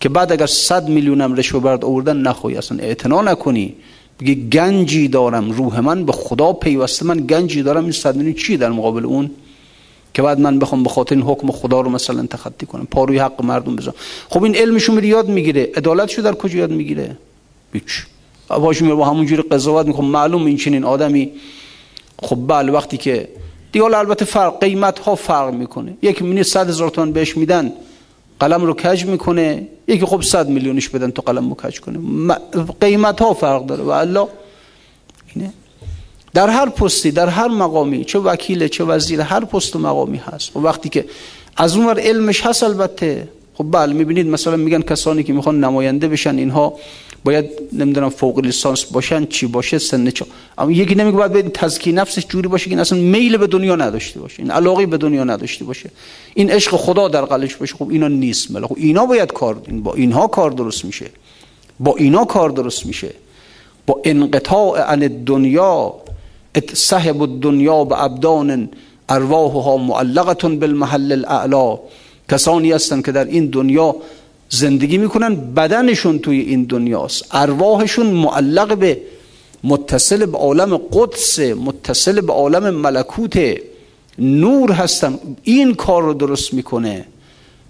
[0.00, 2.56] که بعد اگر صد میلیونم رشوه برد آوردن نخوای.
[2.56, 3.74] اصلا اعتنا نکنی.
[4.20, 7.06] بگی گنجی دارم روح من به خدا پیوسته.
[7.06, 9.30] من گنجی دارم این صد میلیون چی در مقابل اون؟
[10.14, 12.86] که بعد من بخوام به خاطر این حکم خدا رو مثلا تخطی کنم.
[12.90, 13.94] پاروی حق مردم بزنم
[14.28, 15.70] خب این علمشو میره یاد می‌گیره.
[15.76, 17.16] عدالتشو در کجا یاد می‌گیره؟
[17.72, 18.06] هیچ.
[18.48, 21.32] باش با همون جوری قضاوت می‌کنم معلوم این چنین آدمی
[22.22, 23.28] خب بله وقتی که
[23.72, 25.96] دیگه البته فرق قیمت ها فرق می‌کنه.
[26.02, 27.72] یکی مینی صد هزار تومن بهش میدن
[28.40, 29.66] قلم رو کج می‌کنه.
[29.88, 31.98] یکی خب صد میلیونش بدن تو قلم رو کج کنه.
[32.80, 33.82] قیمت ها فرق داره.
[33.82, 34.28] و الله
[35.34, 35.52] اینه.
[36.34, 40.56] در هر پستی در هر مقامی چه وکیل چه وزیر هر پست و مقامی هست.
[40.56, 41.04] و وقتی که
[41.56, 43.28] از اونور علمش هست البته.
[43.54, 46.74] خب بله می‌بینید مثلا میگن کسانی که می‌خوان نماینده بشن اینها
[47.24, 50.24] باید نمی‌دونم فوق لیسانس باشن چی باشه سن چه
[50.58, 54.20] اما یکی نمیگه باید به تزکیه نفسش جوری باشه که اصلا میل به دنیا نداشته
[54.20, 55.90] باشه این علاقه به دنیا نداشته باشه.
[56.34, 57.74] این عشق خدا در قلبش باشه.
[57.74, 61.06] خب اینا نیست مله خب اینا باید کار با اینها کار درست میشه.
[61.80, 63.10] با اینا کار درست میشه.
[63.86, 65.94] با انقطاع عن دنیا
[66.72, 68.68] صاحب الدنیا به ابدان
[69.08, 71.78] ارواحها معلقه بالمحل الاعلا
[72.30, 73.96] کسانی هستند که در این دنیا
[74.48, 77.24] زندگی می‌کنن بدنشون توی این دنیاست.
[77.30, 79.00] ارواحشون معلق به
[79.64, 83.56] متصل به عالم قدس متصل به عالم ملکوت
[84.18, 85.18] نور هستن.
[85.42, 87.06] این کار رو درست می‌کنه.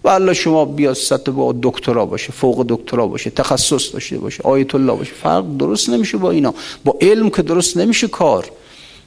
[0.04, 4.74] و الله شما بیا سطح با دکترا باشه فوق دکترا باشه تخصص داشته باشه آیت
[4.74, 5.12] الله باشه.
[5.22, 6.54] فرق درست نمیشه با اینا.
[6.84, 8.50] با علم که درست نمیشه کار.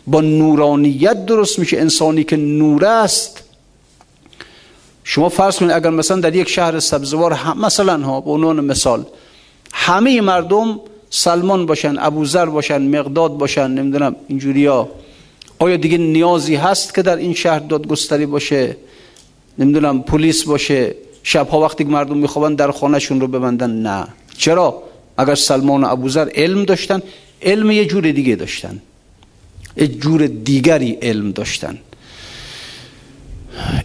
[0.08, 1.77] با نورانیت درست میشه.
[1.77, 3.43] انسانی که نور است
[5.08, 9.06] شما فرض کنید اگر مثلا در یک شهر سبزوار مثلا ها به عنوان مثال
[9.74, 14.89] همه مردم سلمان باشن ابوذر باشن مقداد باشن نمی‌دونم اینجوریا
[15.60, 18.78] آیا دیگه نیازی هست که در این شهر دادگستری باشه؟
[19.58, 24.08] نمی‌دونم پلیس باشه شبها وقتی که مردم میخوابن در خانهشون رو ببندن؟ نه.
[24.38, 24.84] چرا؟
[25.18, 27.02] اگر سلمان و ابوذر علم داشتن
[27.41, 28.82] علم یه جور دیگه داشتن.
[29.78, 31.78] یه جور دیگری علم داشتن.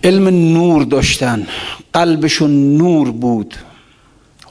[0.05, 1.47] علم نور داشتن
[1.93, 3.55] قلبشون نور بود.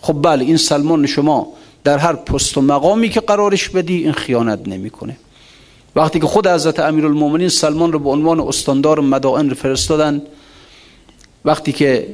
[0.02, 1.48] خب بله این سلمان شما
[1.84, 5.18] در هر پست و مقامی که قرارش بدی این خیانت نمی‌کنه.
[5.96, 10.22] وقتی که خود حضرت امیرالمومنین سلمان رو به عنوان استاندار مدائن فرستادن
[11.46, 12.08] وقتی که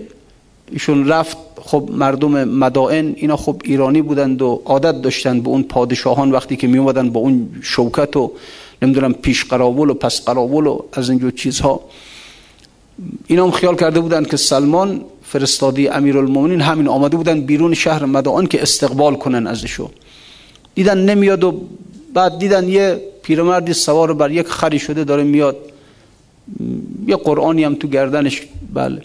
[0.72, 6.32] ایشون رفت خب مردم مدائن اینا خب ایرانی بودند و عادت داشتند به اون پادشاهان
[6.32, 8.32] وقتی که می اومدن با اون شوکت و
[8.82, 11.82] نمی‌دونم پیش قراول و پس قراول و از اینجور چیزها.
[13.28, 18.48] اینا هم خیال کرده بودند که سلمان فرستادی امیرالمومنین همین آمده بودن بیرون شهر مدائن
[18.48, 19.90] که استقبال کنن ازشو.
[20.76, 21.62] دیدن نمیاد و
[22.14, 25.58] بعد دیدن یه پیرمردی سوار بر یک خری شده داره میاد.
[27.08, 28.42] یه قرآنی هم تو گردنش.
[28.74, 29.02] بله.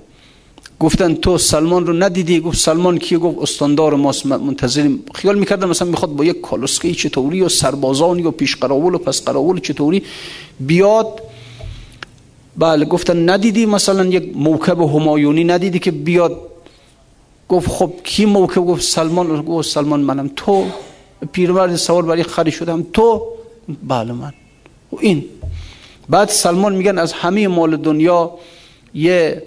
[0.81, 5.03] گفتن تو سلمان رو ندیدی؟ گفت سلمان کیه؟ گفت استاندار ماست منتظریم.
[5.15, 9.25] خیال می‌کردن مثلا می‌خواد با یک کالسکه چطوری و سربازانی و پیش قراول و پس
[9.25, 10.03] قراول چطوری
[10.61, 11.23] بیاد
[12.61, 16.37] بله گفتن ندیدی مثلا یک موکب همایونی ندیدی که بیاد؟
[17.49, 19.43] گفت خب کی موکب؟ گفت سلمان.
[19.43, 20.31] گفت سلمان منم.
[20.37, 20.65] تو
[21.33, 22.87] پیرمرد سوار برای خری شدم.
[22.93, 23.23] تو؟
[23.89, 24.33] بله من.
[24.93, 25.25] و این.
[26.09, 28.31] بعد سلمان میگن از همه مال دنیا
[28.95, 29.43] یه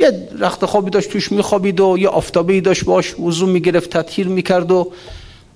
[0.00, 3.20] یه رخت خوابی داشت توش میخوابید و یه آفتابه داشت باش.
[3.20, 4.92] وضو می‌گرفت تطهیر می‌کرد و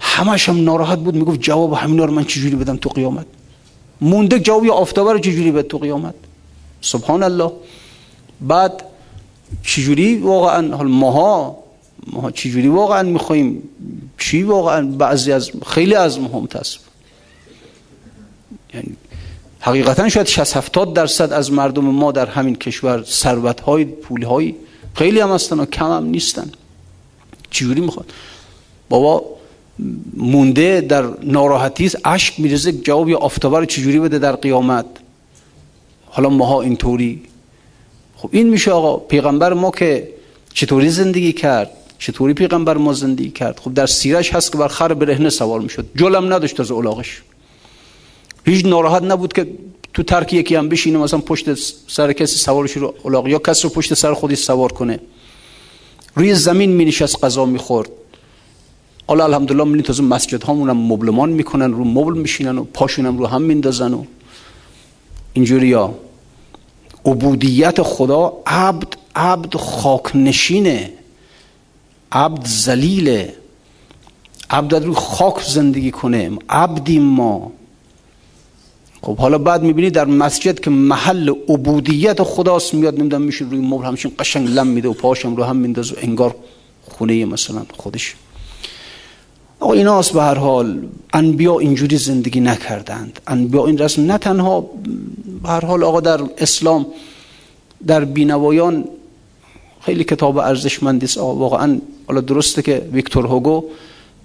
[0.01, 1.14] همش هم ناراحت بود.
[1.14, 3.27] می‌گفت جواب همینا رو من چجوری بدم تو قیامت؟
[4.01, 6.14] مونده جواب یه آفتابه رو چجوری بد تو قیامت؟
[6.81, 7.53] سبحان الله
[8.41, 8.85] بعد
[9.62, 11.59] چجوری واقعا حال ماها
[12.07, 13.62] ما چجوری واقعا می‌خوایم؟
[14.19, 16.81] چی واقعا؟ بعضی از خیلی از مهم تصف
[18.75, 18.97] یعنی
[19.61, 24.55] حقیقتا شاید 60 70 درصد از مردم ما در همین کشور ثروت های پول های
[24.95, 26.51] خیلی هم هستن و کم هم نیستن.
[27.51, 28.12] چجوری می‌خواد؟
[28.88, 29.25] بابا
[30.17, 34.87] مونده در ناراحتی است اشک میرزه جواب یا آفتابه چجوری بده در قیامت؟
[36.11, 37.23] حالا ماها اینطوری.
[38.16, 40.09] خب این میشه آقا پیغمبر ما که
[40.55, 44.94] چطوری زندگی کرد؟ چطوری پیغمبر ما زندگی کرد؟ خب در سیرش هست که بر خر
[44.94, 45.87] برهنه سوار می‌شد.
[45.97, 47.23] جلم نداشت از اولاغش.
[48.44, 49.47] هیچ ناراحت نبود که
[49.94, 51.55] تو ترک یکی هم بشینه مثلا پشت
[51.88, 55.01] سر کسی سوارش رو اولاغ یا کسی رو پشت سر خودی سوار کنه.
[56.14, 57.88] روی زمین می نشست غذا می‌خورد.
[59.07, 63.18] حالا الحمدلله می تازه مسجد هامون هم مبلمان می‌کنن رو مبل میشینن و پاشون هم
[63.18, 64.05] رو هم میندازن و
[65.38, 65.94] اینجوری ها
[67.05, 70.92] عبودیت خدا عبد عبد خاک نشینه
[72.12, 73.35] عبد زلیله
[74.51, 77.53] عبد روی خاک زندگی کنه عبدیم ما.
[79.03, 83.85] خب حالا بعد می‌بینی در مسجد که محل عبودیت خداست میاد نمی‌دونم میشه روی مبل
[83.85, 86.35] همشون قشنگ لم میده و پاشم رو هم میندازه انگار
[86.88, 88.14] خونه مثلا خودش.
[89.61, 90.88] آقا اینا به هر حال.
[91.12, 93.21] انبیا اینجوری زندگی نکردند.
[93.27, 94.61] انبیا این رسم نه تنها
[95.42, 96.87] به هر حال آقا در اسلام
[97.87, 98.85] در بینوایان
[99.81, 101.18] خیلی کتاب ارزشمندی است.
[101.18, 103.64] آقا واقعا حالا درسته که ویکتور هوگو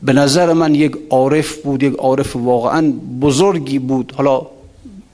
[0.04, 4.14] به نظر من یک عارف بود یک عارف واقعا بزرگی بود.
[4.18, 4.42] حالا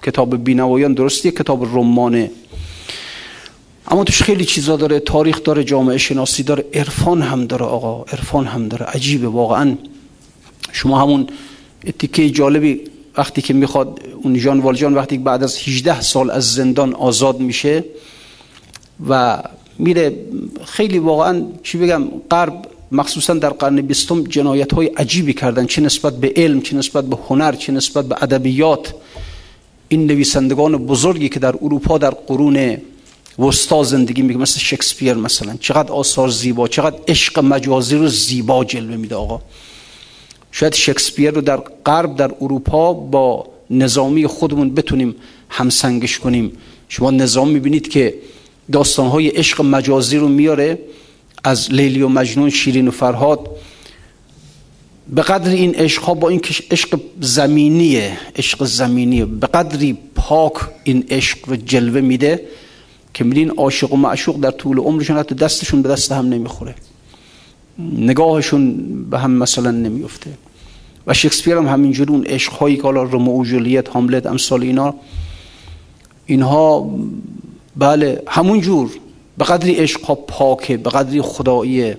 [0.04, 2.32] کتاب بینوایان درسته یک کتاب رمانه.
[3.88, 8.46] اما توش خیلی چیزا داره تاریخ داره جامعه شناسی داره عرفان هم داره آقا عرفان
[8.46, 8.86] هم داره.
[8.86, 9.76] عجیبه واقعا.
[10.72, 11.28] شما همون
[12.00, 12.82] تیکه جالبی
[13.18, 17.84] وقتی که می‌خواد اون جان والجان وقتی بعد از 18 سال از زندان آزاد میشه
[19.10, 19.44] و
[19.80, 20.16] میره
[20.66, 26.18] خیلی واقعا چی بگم غرب مخصوصا در قرن بیستم جنایت های عجیبی کردن چه نسبت
[26.18, 28.94] به علم چه نسبت به هنر چه نسبت به ادبیات.
[29.88, 32.78] این نویسندگان بزرگی که در اروپا در قرون
[33.40, 35.56] وسطا زندگی می‌کنه مثل شکسپیر مثلا.
[35.60, 39.42] چقدر آثار زیبا چقدر عشق مجازی رو زیبا جلوه میده آقا.
[40.52, 45.16] شاید شکسپیر رو در غرب در اروپا با نظامی خودمون بتونیم
[45.50, 46.52] همسنگش کنیم.
[46.90, 48.16] شما نظام می‌بینید که
[48.72, 50.80] داستانهای عشق مجازی رو میاره.
[51.44, 53.50] از لیلی و مجنون شیرین و فرهاد.
[55.08, 56.42] به قدر این عشق ها با این
[56.72, 59.26] عشق زمینیه عشق زمینیه.
[59.26, 62.46] به قدری پاک این عشق رو جلوه میده
[63.14, 66.76] که میدین عاشق و معشوق در طول عمرشون حتی دستشون به دست هم نمی‌خوره.
[67.98, 68.76] نگاهشون
[69.10, 70.30] به هم مثلا نمیفته
[71.08, 74.96] و شکسپیر هم همینجوری اون عشق هایی که حالا رومئو و جولیت هاملت امثال اینا
[76.26, 76.90] اینها
[77.76, 78.92] بله همون جور
[79.38, 81.98] به قدری عشق پاکه به قدری خداییه.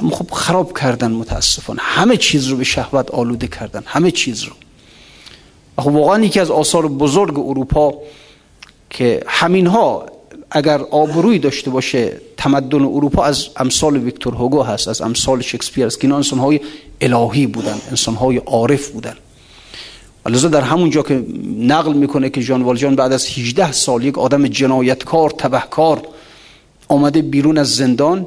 [0.00, 1.80] اما خب خراب کردن متاسفانه.
[1.82, 3.82] همه چیز رو به شهوت آلوده کردن.
[3.86, 4.52] همه چیز رو.
[5.78, 7.94] خب واقعا یکی از آثار بزرگ اروپا
[8.90, 10.06] که همین ها
[10.50, 16.00] اگر آبروی داشته باشه تمدن اروپا از امثال ویکتور هوگو هست از امثال شکسپیر است
[16.00, 16.60] که اینا انسان های
[17.00, 19.14] الهی بودن انسان های عارف بودن.
[20.28, 21.24] لذا در همون جا که
[21.58, 26.02] نقل می‌کنه که جان والجان بعد از 18 سال یک آدم جنایتکار تبهکار
[26.88, 28.26] آمده بیرون از زندان.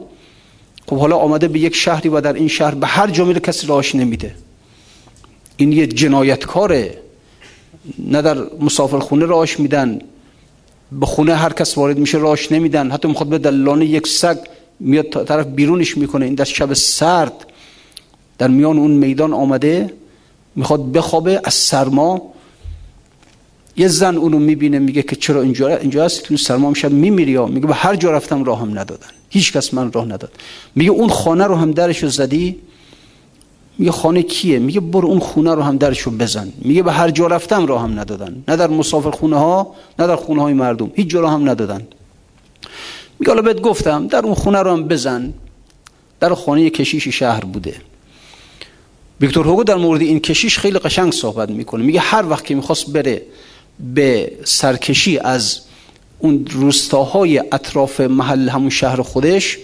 [0.87, 3.95] خب حالا آمده به یک شهری و در این شهر به هر جا کسی راهش
[3.95, 4.35] نمیده.
[5.57, 6.97] این یه جنایتکاره.
[7.99, 9.99] نه در مسافرخونه راهش میدن
[10.91, 12.91] به خونه هر کس وارد میشه راهش نمیدن.
[12.91, 14.37] حتی می‌خواد به دلانه یک سگ
[14.79, 16.25] میاد طرف بیرونش می‌کنه.
[16.25, 17.45] این در شب سرد
[18.37, 19.93] در میان اون میدان آمده
[20.55, 22.21] می‌خواد بخوابه از سرما.
[23.77, 27.45] یه زن اونو می‌بینه میگه که چرا اینجا اینجا هستی؟ تو سرما میشه میمیری یا؟
[27.45, 29.07] میگه به هر جا رفتم راهم ندادن.
[29.29, 30.31] هیچ کس من راه نداد.
[30.75, 32.59] میگه اون خانه رو هم درشو زدی؟
[33.79, 36.53] میگه خانه کیه؟ میگه برو اون خونه رو هم درشو بزن.
[36.61, 38.43] میگه به هر جا رفتم راه هم ندادن.
[38.47, 40.91] نه در مسافر خونه ها نه در خونه های مردم.
[40.95, 41.87] هیچ جا هم ندادن.
[43.19, 45.33] میگه حالا بهت گفتم در اون خونه رو هم بزن.
[46.19, 47.75] در خانه کشیش شهر بوده.
[49.21, 51.83] ویکتور هوگو در مورد این کشیش خیلی قشنگ صحبت می‌کنه.
[51.83, 53.21] میگه هر وقت که می‌خواست بره
[53.93, 55.59] به سرکشی از
[56.19, 59.57] اون روستاهای اطراف محل همون شهر خودش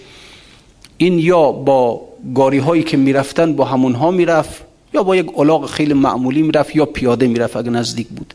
[0.98, 2.00] این یا با
[2.34, 4.62] گاری هایی که می‌رفتن با همون ها می‌رفت
[4.94, 8.34] یا با یک الاغ خیلی معمولی می‌رفت یا پیاده می‌رفت اگه نزدیک بود.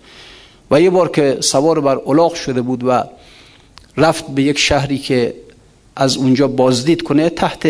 [0.72, 3.04] و یه بار که سوار بر الاغ شده بود و
[3.98, 5.34] رفت به یک شهری که
[5.96, 7.68] از اونجا بازدید کنه تحت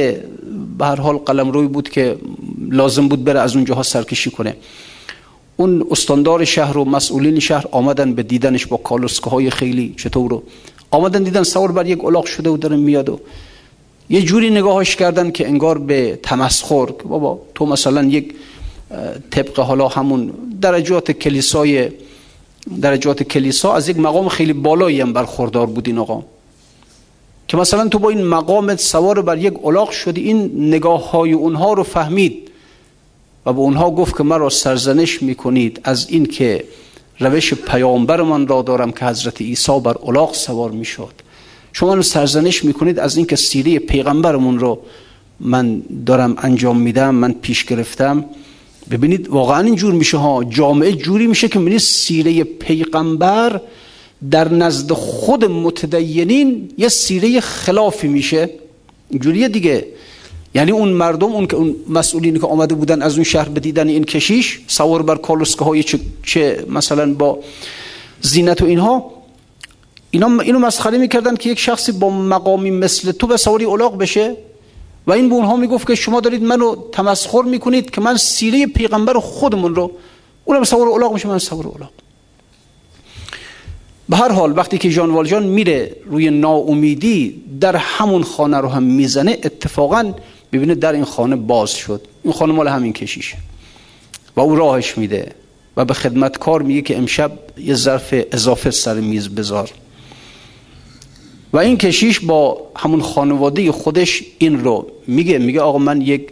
[0.78, 2.18] به هر حال قلم روی بود که
[2.70, 4.56] لازم بود بره از اونجاها سرکشی کنه.
[5.58, 10.44] اون استاندار شهر و مسئولین شهر آمدن به دیدنش با کالسکه های خیلی چطور رو.
[10.92, 13.20] آمدن دیدن سوار بر یک الاغ شده و داره میاد و
[14.12, 18.34] یه جوری نگاهش کردن که انگار به تمسخر بابا تو مثلا یک
[19.32, 21.90] طبق حالا همون درجات کلیسای
[22.82, 26.24] درجات کلیسا از یک مقام خیلی بالایی هم برخوردار بود این آقا.
[27.48, 31.74] که مثلا تو با این مقامت سوار بر یک الاغ شدی این نگاه های اونها
[31.74, 32.52] رو فهمید
[33.46, 36.64] و به اونها گفت که مرا سرزنش می‌کنید از این که
[37.20, 41.21] روش پیامبرمان را دارم که حضرت عیسی بر الاغ سوار می‌شد.
[41.74, 44.80] شما سرزنش می‌کنید از اینکه سیره پیغمبرمون رو
[45.40, 48.26] من دارم انجام میدم من پیش گرفتم.
[48.92, 50.44] ببینید واقعا اینجور میشه ها.
[50.44, 53.62] جامعه جوری میشه که می‌بینید سیره پیغمبر
[54.32, 58.50] در نزد خود متدینین یه سیره خلافی میشه.
[59.20, 59.88] جوریه دیگه.
[60.56, 63.88] یعنی اون مردم اون که اون مسئولینی که آمده بودن از اون شهر به دیدن
[63.88, 67.40] این کشیش سوار بر کالسکه های چه, چه مثلا با
[68.22, 69.12] زینت و اینها
[70.12, 74.36] اینا اینو مسخره می‌کردن که یک شخصی با مقامی مثل تو به سواری الاغ بشه
[75.08, 79.14] و این به اونها می‌گفت که شما دارید منو تمسخر می‌کنید که من سیره پیغمبر
[79.14, 79.92] خودمون رو
[80.46, 81.90] اونم سوار الاغ میشه من سوار الاغ
[84.10, 88.84] به هر حال وقتی که جان والجان میره روی ناامیدی در همون خانه رو هم
[88.84, 90.14] می‌زنه اتفاقا
[90.54, 92.02] ببینه در این خانه باز شد.
[92.24, 93.38] این خانه مال همین کشیشه.
[94.36, 95.32] و او راهش میده
[95.78, 99.70] و به خدمتکار میگه که امشب یه ظرف اضافه سر میز بذار.
[101.54, 106.30] و این کشیش با همون خانواده خودش این رو میگه میگه آقا من یک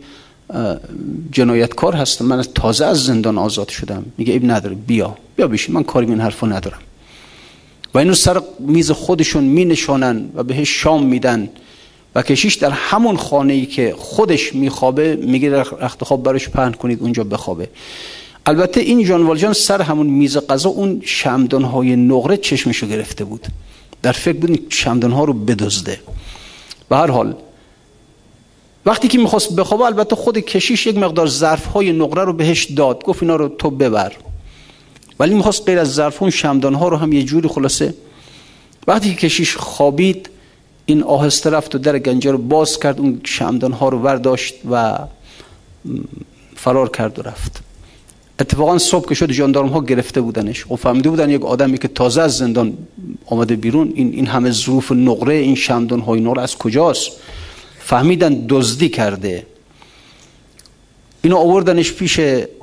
[1.32, 4.06] جنایتکار هستم من تازه از زندان آزاد شدم.
[4.18, 6.80] میگه اب نداره بیا بیا بشین من کاری این حرفو ندارم.
[7.94, 11.50] و اینو سر میز خودشون می نشانن و بهش شام میدن.
[12.16, 17.02] و کشیش در همون خانه ای که خودش میخوابه میگه رخت خواب براش پهن کنید
[17.02, 17.70] اونجا بخوابه.
[18.46, 23.48] البته این جان والجان سر همون میز قضا اون شمدان های نقره چشمشو گرفته بود.
[24.02, 26.00] در فکر بود شمدان ها رو بدزده.
[26.90, 27.36] به هر حال
[28.86, 33.04] وقتی که می‌خواست بخوابه البته خود کشیش یک مقدار ظرف های نقره رو بهش داد.
[33.04, 34.14] گفت اینا رو تو ببر.
[35.20, 37.94] ولی می‌خواست غیر از ظرف اون شمدان ها رو هم یه جوری خلاصه.
[38.88, 40.30] وقتی که کشیش خوابید
[40.86, 44.98] این آهسته رفت و در گنجه رو باز کرد اون شمدان ها رو برداشت و
[46.56, 47.69] فرار کرد و رفت.
[48.40, 50.72] اتفاقا صبح که شد جاندارم ها گرفته بودنش.
[50.72, 52.78] و فهمیده بودن یک آدمی که تازه از زندان
[53.26, 57.12] آمده بیرون این این همه ظروف نقره این شمدان های نقره از کجاست؟
[57.80, 59.46] فهمیدن دزدی کرده.
[61.22, 62.20] اینو آوردنش پیش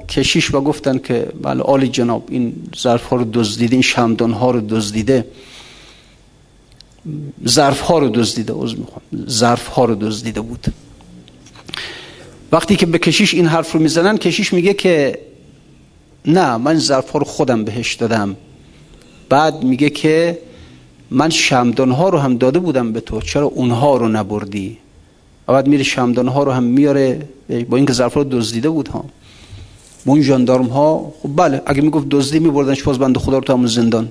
[0.08, 4.50] کشیش و گفتن که بله آلی جناب این ظرف ها رو دزدیده این شمدان ها
[4.50, 5.26] رو دزدیده.
[7.48, 9.02] ظرف ها رو دزدیده عذر می‌خوام.
[9.28, 10.66] ظرف ها رو دزدیده بود.
[12.52, 15.18] وقتی که به کشیش این حرف رو می‌زنن کشیش میگه که
[16.26, 18.36] نه من ظرف رو خودم بهش دادم.
[19.28, 20.38] بعد میگه که
[21.10, 24.78] من شمدان ها رو هم داده بودم به تو چرا اونها رو نبردی؟
[25.46, 27.28] بعد میره شمدان ها رو هم میاره
[27.70, 29.04] با اینکه ظرف رو دزدیده بود ها.
[30.04, 33.66] اون ژاندارم ها خب بله اگه می‌گفت دزدی میبردنش باز بنده خدا رو تو همون
[33.66, 34.08] زندان.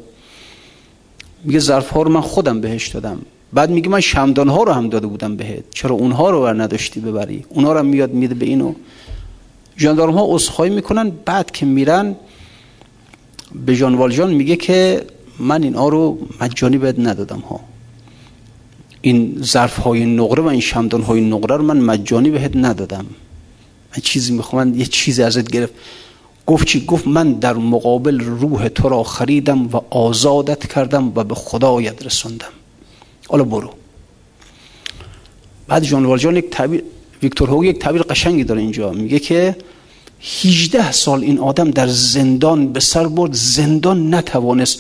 [1.44, 3.18] میگه ظرف ها رو من خودم بهش دادم.
[3.54, 7.00] بعد میگه من شمدان ها رو هم داده بودم بهت چرا اونها رو ور نداشتی
[7.00, 8.74] ببری؟ اونها رو هم میاد میده به اینو.
[9.78, 12.16] ژاندارم ها عذرخواهی می‌کنن بعد که میرن
[13.66, 15.06] به جان میگه که
[15.40, 17.60] من این رو مجانی بهت ندادم ها.
[19.02, 23.06] این ظرف های نقره و این شمدان های نقره رو من مجانی بهت ندادم.
[23.92, 25.74] من چیزی می‌خوام یه چیزی ازت گرفت.
[26.46, 31.36] گفت چی؟ گفت من در مقابل روح تو را خریدم و آزادت کردم و به
[31.36, 32.54] خدایت رسوندم.
[33.30, 33.70] حالا برو.
[35.68, 36.84] بعد جان یک تعبیر
[37.26, 38.92] ویکتور هوگ یک تعبیر قشنگی داره اینجا.
[38.92, 39.56] میگه که
[40.44, 44.80] 18 سال این آدم در زندان به سر برد زندان نتوانست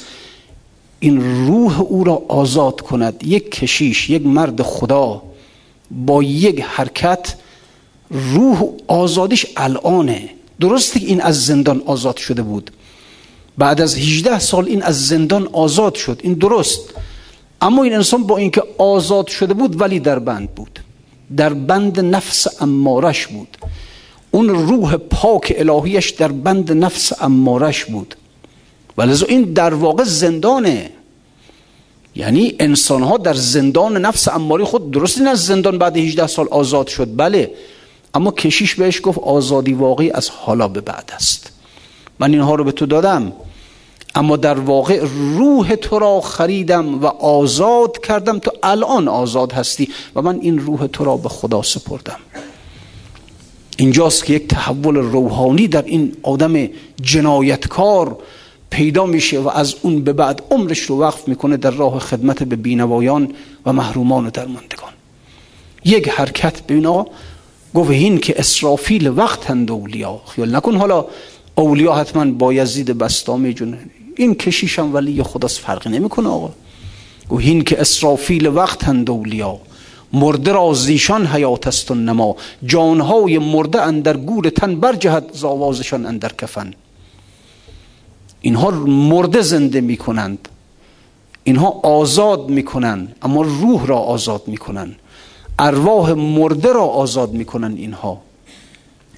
[0.99, 3.23] این روح او را آزاد کند.
[3.23, 5.21] یک کشیش یک مرد خدا
[5.91, 7.35] با یک حرکت
[8.11, 10.29] روح آزادیش الانه.
[10.59, 12.71] درسته که این از زندان آزاد شده بود.
[13.57, 16.19] بعد از 18 سال این از زندان آزاد شد.
[16.23, 16.79] این درست.
[17.61, 20.84] اما این انسان با اینکه آزاد شده بود ولی در بند بود.
[21.37, 23.57] در بند نفس امارش بود.
[24.31, 28.15] اون روح پاک الهیش در بند نفس امارش بود.
[28.97, 30.91] ولی این در واقع زندانه.
[32.15, 36.47] یعنی انسان ها در زندان نفس اماری خود درست این از زندان بعد 18 سال
[36.51, 37.15] آزاد شد.
[37.15, 37.51] بله.
[38.13, 41.51] اما کشیش بهش گفت آزادی واقعی از حالا به بعد است.
[42.19, 43.33] من اینها رو به تو دادم.
[44.15, 45.05] اما در واقع
[45.37, 50.87] روح تو را خریدم و آزاد کردم تو الان آزاد هستی و من این روح
[50.87, 52.17] تو را به خدا سپردم.
[53.77, 56.69] اینجاست که یک تحول روحانی در این آدم
[57.01, 58.17] جنایتکار
[58.69, 62.55] پیدا میشه و از اون به بعد عمرش رو وقف می‌کنه در راه خدمت به
[62.55, 63.33] بینوایان
[63.65, 64.93] و محرومان و درماندگان.
[65.85, 67.07] یک حرکت اینا
[67.73, 71.05] گفت این که اسرافیل وقت هند اولیا خیال نکن حالا
[71.55, 73.77] اولیا حتما با یزید بستامی جون
[74.17, 76.53] این کشیشم ولی خداست فرقی نمی‌کنه آقا.
[77.29, 79.59] گفت این که اسرافیل وقت هند اولیا
[80.13, 82.35] مرده را زیشان حیات است و نما.
[82.65, 86.73] جانهای مرده اندر گور تن برجهد زاوازشان اندر کفن.
[88.41, 90.49] اینها مرده زنده می‌کنند.
[91.43, 93.15] اینها آزاد می‌کنند.
[93.21, 94.95] اما روح را آزاد می‌کنند.
[95.59, 98.21] ارواح مرده را آزاد می‌کنن اینها.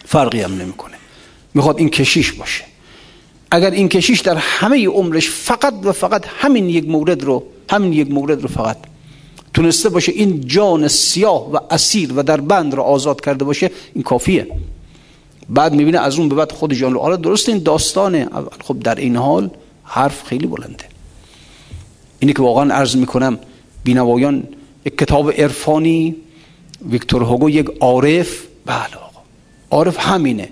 [0.06, 0.96] فرقی هم نمی‌کنه.
[1.54, 2.64] می‌خواد این کشیش باشه.
[3.52, 8.12] اگر این کشیش در همه عمرش فقط و فقط همین یک مورد رو همین یک
[8.12, 8.78] مورد رو فقط
[9.54, 14.04] تونسته باشه این جان سیاه و اسیر و در بند رو آزاد کرده باشه این
[14.04, 14.48] کافیه.
[15.50, 17.00] بعد می‌بینه از اون به بعد خود جان رو.
[17.00, 18.28] آره درست این داستانه
[18.64, 19.50] خب در این حال
[19.84, 20.84] حرف خیلی بلنده.
[22.20, 23.40] اینی که واقعا عرض می‌کنم
[23.84, 24.44] بینوایان
[24.86, 26.16] یک کتاب عرفانی
[26.90, 28.44] ویکتور هوگو یک عارف.
[28.66, 29.22] بله آقا.
[29.72, 30.50] عارف همینه.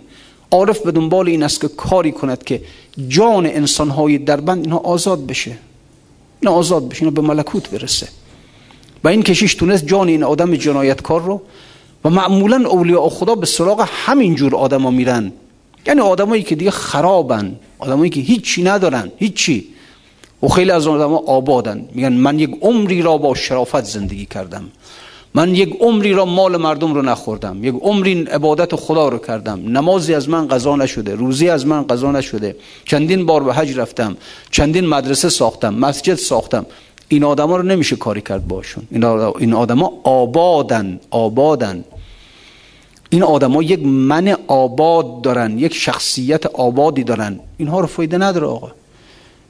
[0.52, 2.62] عارف به دنبال این است که کاری کند که
[3.08, 5.58] جان انسانهای در بند اینها آزاد بشه.
[6.42, 8.08] اینا آزاد بشه اینا به ملکوت برسه.
[9.04, 11.42] و این کشیش تونست جان این آدم جنایتکار رو
[12.06, 15.32] و معمولا اولیاء خدا به سراغ همین جور آدما میرن.
[15.88, 19.68] یعنی آدمایی که دیگه خرابن آدمایی که هیچی ندارن هیچی.
[20.44, 21.90] و خیلی از آدم ها آبادن.
[21.94, 24.72] میگن من یک عمری را با شرافت زندگی کردم.
[25.36, 29.62] من یک عمری را مال مردم رو نخوردم یک عمری عبادت خدا رو کردم.
[29.68, 32.56] نمازی از من قضا نشده روزی از من قضا نشده.
[32.86, 34.18] چندین بار به حج رفتم
[34.52, 36.66] چندین مدرسه ساختم مسجد ساختم.
[37.08, 38.88] این آدما رو نمیشه کاری کرد باشون.
[39.40, 41.84] این آدما آبادن آبادن.
[43.10, 47.40] این آدما یک من آباد دارن یک شخصیت آبادی دارن.
[47.58, 48.72] اینها رو فایده نداره آقا.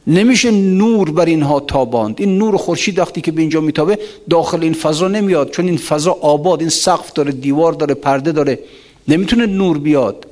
[0.08, 2.16] نمیشه نور بر اینها تاباند.
[2.18, 4.00] این نور خورشید وقتی که به اینجا میتابه
[4.30, 5.52] داخل این فضا نمیاد.
[5.52, 8.60] چون این فضا آباد این سقف داره دیوار داره پرده داره.
[9.08, 10.28] نمی‌تونه نور بیاد.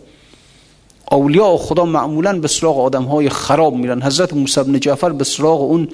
[1.11, 4.01] اولیاء خدا معمولا به سراغ آدم های خراب میرن.
[4.01, 5.87] حضرت موسی بن جعفر به سراغ اون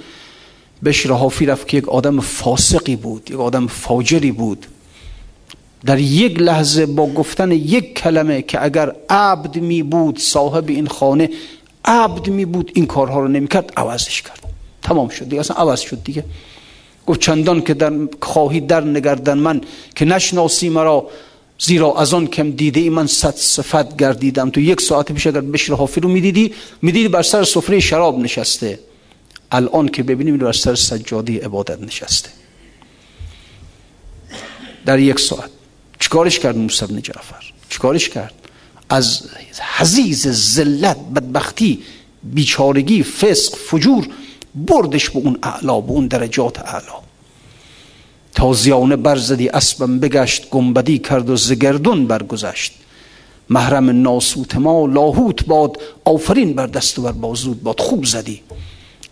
[0.86, 4.66] بشرحافی رفت که یک آدم فاسقی بود یک آدم فاجری بود.
[5.86, 11.30] در یک لحظه با گفتن یک کلمه که اگر عبد می بود صاحب این خانه
[11.86, 14.40] عبد می بود این کارها رو نمی کرد عوضش کرد.
[14.82, 16.26] تمام شد دیگه اصلا عوض شد دیگه.
[17.08, 19.62] گفت چندان که در خواهی در نگردن من
[19.96, 21.08] که نشناسی مرا
[21.60, 24.50] زیرا از آن کم دیده ای من صد صفت گردیدم.
[24.50, 28.80] تو یک ساعت پیش اگر بشر حافی رو می‌دیدی می‌دیدی بر سر سفره شراب نشسته.
[29.52, 32.30] الان که ببینیم بر سر سجادی عبادت نشسته.
[34.86, 35.50] در یک ساعت.
[36.00, 38.34] چیکارش کرد موسی بن جعفر؟ چیکارش کرد؟
[38.90, 39.22] از
[39.78, 41.84] حزیز ذلت بدبختی
[42.24, 44.08] بیچارگی فسق فجور
[44.56, 47.00] بردش به اون اعلا به اون درجات اعلا.
[48.36, 52.74] تازیانه برزدی اسبم بگشت گنبدی کرد و زگردون برگذشت.
[53.50, 58.42] محرم ناسوت ما لاهوت باد آفرین بر دست و بر بازود باد خوب زدی.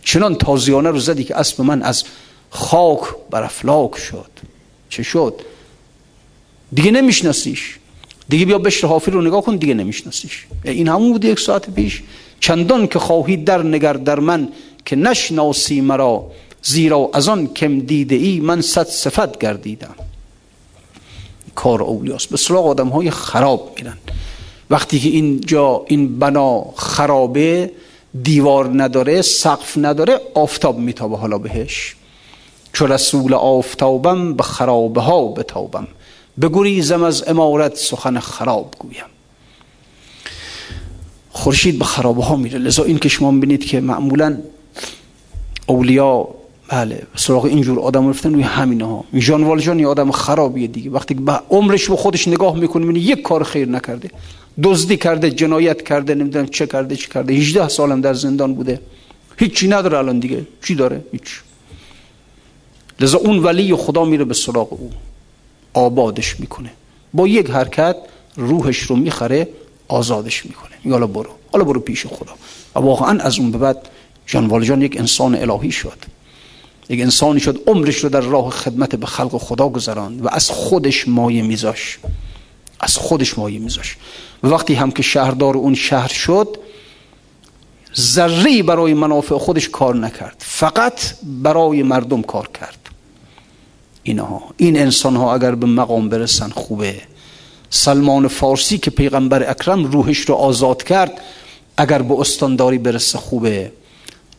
[0.04, 2.04] چنان تازیانه رو زدی که اسب من از
[2.50, 3.00] خاک
[3.30, 4.30] بر افلاک شد.
[4.90, 5.40] چه شد؟
[6.72, 7.78] دیگه نمیشناسیش.
[8.28, 10.46] دیگه بیا بشر حافی رو نگاه کن دیگه نمیشناسیش.
[10.64, 12.02] این همون بود یک ساعت پیش.
[12.40, 14.48] چندان که خواهی در نگر در من
[14.84, 16.30] که نشناسی مرا
[16.62, 19.94] زیرا از آن کم دیده ای من صد صفت گردیدم.
[21.54, 23.96] کار اولیاست به سراغ آدم های خراب میرن
[24.70, 27.72] وقتی که اینجا این بنا خرابه
[28.22, 31.96] دیوار نداره سقف نداره آفتاب میتابه حالا بهش.
[32.72, 35.86] چو رسول آفتابم به خرابه ها بتابم.
[36.42, 39.04] بگریزم از امارت سخن خراب گویم.
[41.30, 42.58] خورشید به خرابه ها میره.
[42.58, 44.38] لذا این که شما بینید که معمولا
[45.66, 46.28] اولیا
[46.68, 50.90] بله سراغ اینجور آدم رفتن روی همینه ها جان یه آدم خرابیه دیگه.
[50.90, 54.10] وقتی به عمرش به خودش نگاه می‌کنه می‌بینه یک کار خیر نکرده.
[54.62, 57.34] دزدی کرده جنایت کرده نمی‌دونم چه کرده چه کرده.
[57.34, 58.80] 18 سالم در زندان بوده.
[59.38, 60.46] هیچی نداره الان دیگه.
[60.64, 61.40] چی داره؟ هیچ.
[63.00, 64.90] لذا اون ولی خدا میره به سراغ او.
[65.78, 66.70] آبادش می‌کنه.
[67.14, 67.96] با یک حرکت
[68.36, 69.48] روحش رو می‌خره
[69.88, 70.92] آزادش می‌کنه.
[70.92, 71.30] حالا برو.
[71.52, 72.32] حالا برو پیش خدا.
[72.74, 73.88] و واقعا از اون به بعد
[74.26, 75.98] جان والجان یک انسان الهی شد.
[76.88, 81.08] یک انسانی شد عمرش رو در راه خدمت به خلق خدا گذراند و از خودش
[81.08, 81.98] مایه میذاش.
[82.80, 83.96] از خودش مایه میذاش.
[84.42, 86.58] و وقتی هم که شهردار اون شهر شد
[87.96, 90.36] ذره برای منافع خودش کار نکرد.
[90.38, 92.87] فقط برای مردم کار کرد.
[94.08, 94.42] اینها.
[94.56, 96.94] این انسان ها اگر به مقام برسن خوبه.
[97.70, 101.12] سلمان فارسی که پیغمبر اکرم روحش رو آزاد کرد
[101.76, 103.72] اگر به استانداری برسه خوبه.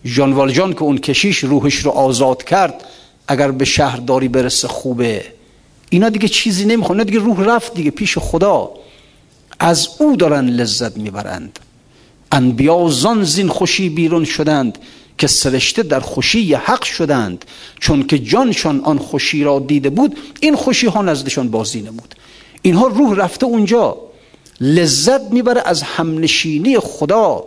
[0.05, 2.83] جان که اون کشیش روحش رو آزاد کرد
[3.27, 5.25] اگر به شهرداری برسه خوبه.
[5.89, 8.71] اینا دیگه چیزی نمی‌خوان دیگه روح رفت دیگه پیش خدا.
[9.59, 11.59] از او دارن لذت می‌برند.
[12.31, 14.77] انبیا زان زین خوشی بیرون شدند.
[15.19, 17.45] که سرشته در خوشی حق شدند
[17.79, 22.15] چون که جانشان آن خوشی را دیده بود این خوشی ها نزدشان بازی نمود
[22.61, 23.97] اینها روح رفته اونجا.
[24.61, 27.43] لذت می‌بره از همنشینی خدا.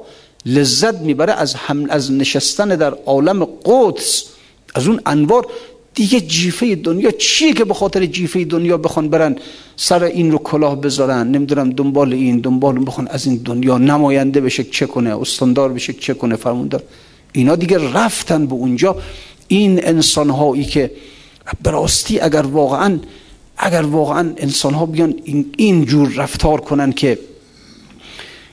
[0.47, 4.25] لذت می‌بره از هم از نشستن در عالم قدس.
[4.75, 5.47] از اون انوار.
[5.95, 9.37] دیگه جیفه دنیا چیه که به خاطر جیفه دنیا بخوان برن
[9.77, 14.65] سر این رو کلاه بذارن؟ نمی‌دونم دنبال این دنبال بخوان از این دنیا نماینده بشه
[14.65, 16.83] چه کنه؟ استاندار بشه چه کنه؟ فرموندار.
[17.33, 18.97] اینا دیگه رفتن به اونجا.
[19.49, 20.91] این انسان هایی که
[21.63, 22.99] براستی اگر واقعا
[23.57, 25.15] اگر واقعا انسان ها بیان
[25.57, 27.19] این, جور رفتار کنن که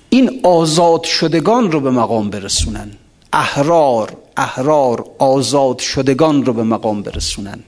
[0.09, 2.91] این آزاد شدگان رو به مقام برسونن.
[3.33, 7.59] احرار احرار آزاد شدگان رو به مقام برسونن.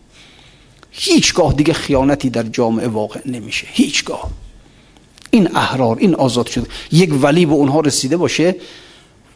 [0.91, 3.67] هیچگاه دیگه خیانتی در جامعه واقع نمیشه.
[3.71, 4.29] هیچگاه.
[5.31, 8.55] این احرار این آزاد شده یک ولی به اونها رسیده باشه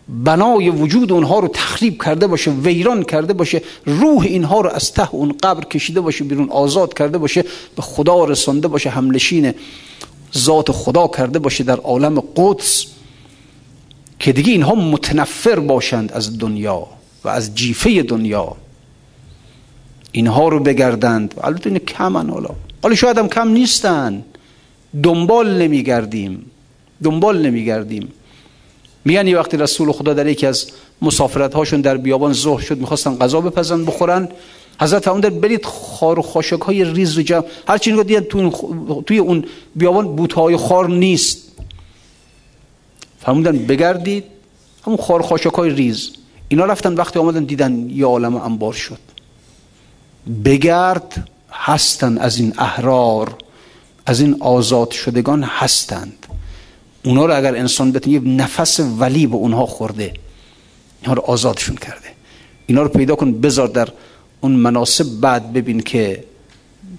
[0.09, 5.15] بنای وجود اونها رو تخریب کرده باشه ویران کرده باشه روح اینها رو از ته
[5.15, 7.43] اون قبر کشیده باشه بیرون آزاد کرده باشه
[7.75, 9.53] به خدا رسانده باشه هملشین
[10.37, 12.85] ذات خدا کرده باشه در عالم قدس
[14.19, 16.87] که دیگه اینها متنفر باشند از دنیا
[17.23, 18.55] و از جیفه دنیا.
[20.11, 21.33] اینها رو بگردند.
[21.43, 22.49] البته این کمن حالا.
[22.83, 24.23] حالا شاید هم کم نیستن.
[25.03, 26.51] دنبال نمیگردیم.
[27.03, 28.11] دنبال نمیگردیم.
[29.05, 30.67] میگن یه وقتی رسول خدا در یکی از
[31.01, 34.29] مسافرت هاشون در بیابان ظهر شد می‌خواستن غذا بپزن بخورن.
[34.81, 37.43] حضرت همون در برید خار و خاشک های ریز رو جمع.
[37.67, 38.49] هرچی نگاه دیدن
[39.01, 39.45] توی اون
[39.75, 41.37] بیابان بوتهای خار نیست.
[43.19, 44.23] فرمودن بگردید
[44.85, 46.11] همون خار خاشک های ریز.
[46.47, 48.99] اینا رفتن وقتی آمدن دیدن یه عالم انبار شد.
[50.45, 53.35] بگرد هستن از این احرار
[54.05, 56.25] از این آزاد شدگان هستند.
[57.05, 60.13] اونا رو اگر انسان بتونه یه نفس ولی به اونها خورده
[61.01, 62.09] اینا رو آزادشون کرده.
[62.67, 63.89] اینا رو پیدا کن بذار در
[64.41, 66.23] اون مناسب بعد ببین که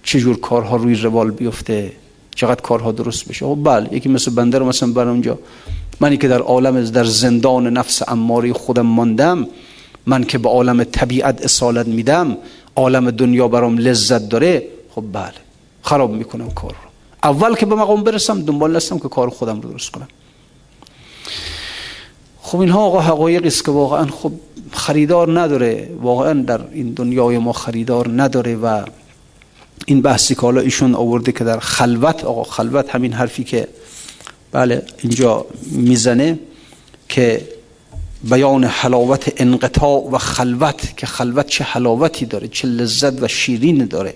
[0.02, 1.92] چجور کارها روی روال بیفته
[2.34, 3.46] چقدر کارها درست بشه.
[3.46, 5.38] خب بله یکی مثل بنده رو مثلا بر اونجا
[6.00, 9.46] منی که در عالم در زندان نفس اماری خودم ماندم
[10.06, 12.36] من که به عالم طبیعت اصالت میدم
[12.76, 14.62] عالم دنیا برام لذت داره
[14.94, 15.40] خب بله
[15.82, 16.85] خراب می‌کنم کار
[17.26, 20.08] اول که به مقام برسم دنبال نستم که کار خودم رو درست کنم.
[22.42, 24.32] خب اینها آقا حقایق است که واقعا خب
[24.72, 25.90] خریدار نداره.
[26.02, 28.84] واقعا در این دنیای ما خریدار نداره و
[29.86, 33.68] این بحثی که حالا ایشون آورده که در خلوت آقا خلوت همین حرفی که
[34.52, 36.38] بله اینجا می‌زنه
[37.08, 37.48] که
[38.24, 44.14] بیان حلاوت انقطاع و خلوت که خلوت چه حلاوتی داره چه لذت و شیرین داره.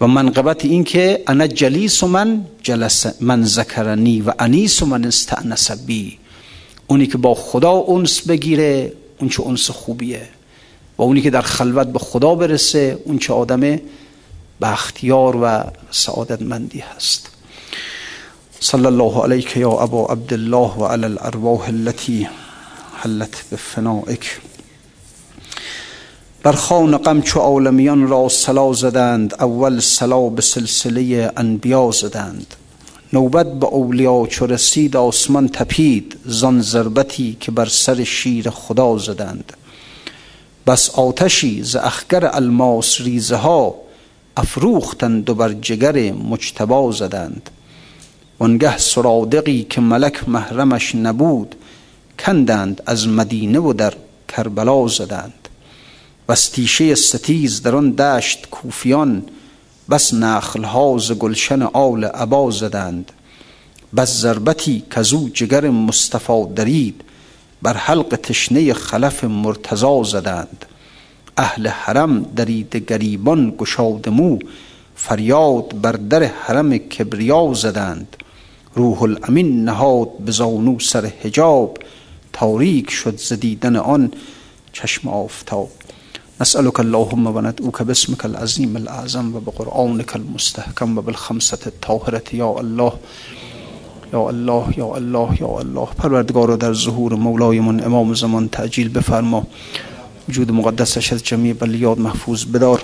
[0.00, 5.04] و منقبت این که انا جلیس و من جلس من ذکرنی و انیس و من
[5.04, 6.18] استعنس بی.
[6.86, 10.28] اونی که با خدا اونس بگیره اون چه اونس خوبیه.
[10.98, 13.80] و اونی که در خلوت به خدا برسه اون چه آدم
[14.60, 17.30] بختیار و سعادتمندی هست.
[18.60, 22.28] صلی الله علیک یا ابا عبدالله و علی الارواح التي
[22.94, 24.40] حلت بفنائک.
[26.44, 32.54] بر خان غم چو عالمیان را سلا زدند اول سلا به سلسله انبیا زدند.
[33.12, 39.52] نوبت به اولیا چو رسید آسمان تپید زان ضربتی که بر سر شیر خدا زدند.
[40.66, 43.74] بس آتشی ز اخگر الماس ریزه ها
[44.36, 47.50] افروختند و بر جگر مجتبا زدند.
[48.40, 51.54] وانگه سرادقی که ملک محرمش نبود
[52.18, 53.94] کندند از مدینه و در
[54.28, 55.43] کربلا زدند.
[56.28, 59.22] بس تیشه ستیز در آن دشت کوفیان
[59.90, 63.12] بس نخلها ز گلشن آل عبا زدند.
[63.96, 67.04] بس ضربتی کزو جگر مصطفی درید
[67.62, 70.64] بر حلق تشنه خلف مرتضا زدند.
[71.36, 74.38] اهل حرم درید گریبان گشاد مو
[74.96, 78.16] فریاد بر در حرم کبریا زدند.
[78.74, 81.78] روح الامین نهاد به زانو سر حجاب
[82.32, 84.12] تاریک شد ز دیدن آن
[84.72, 85.83] چشم آفتاب.
[86.40, 92.22] نسألك اللهم وندعوك باسمك العظيم الأعظم وبقرآنك المستحكم وبالخمسة الطاهرة.
[92.32, 92.92] یا الله
[94.12, 95.88] یا الله یا الله یا الله.
[95.98, 99.46] پروردگار در ظهور مولایمون امام زمان تعجیل بفرما.
[100.28, 102.82] وجود مقدسش از جمیع بلیاد محفوظ بدار.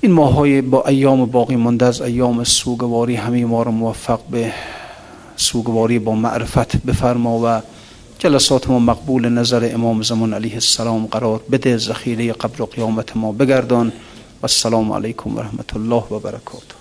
[0.00, 4.52] این ماهای با ایام باقی مانده از ایام سوگواری همه ما را موفق به
[5.36, 7.62] سوگواری با معرفت بفرما و
[8.22, 11.76] جلسات ما مقبول نظر امام زمان علیه السلام قرار بده.
[11.76, 13.92] ذخیره قبر و قیامت ما بگردان.
[14.42, 16.79] و السلام علیکم و رحمت الله و برکاته.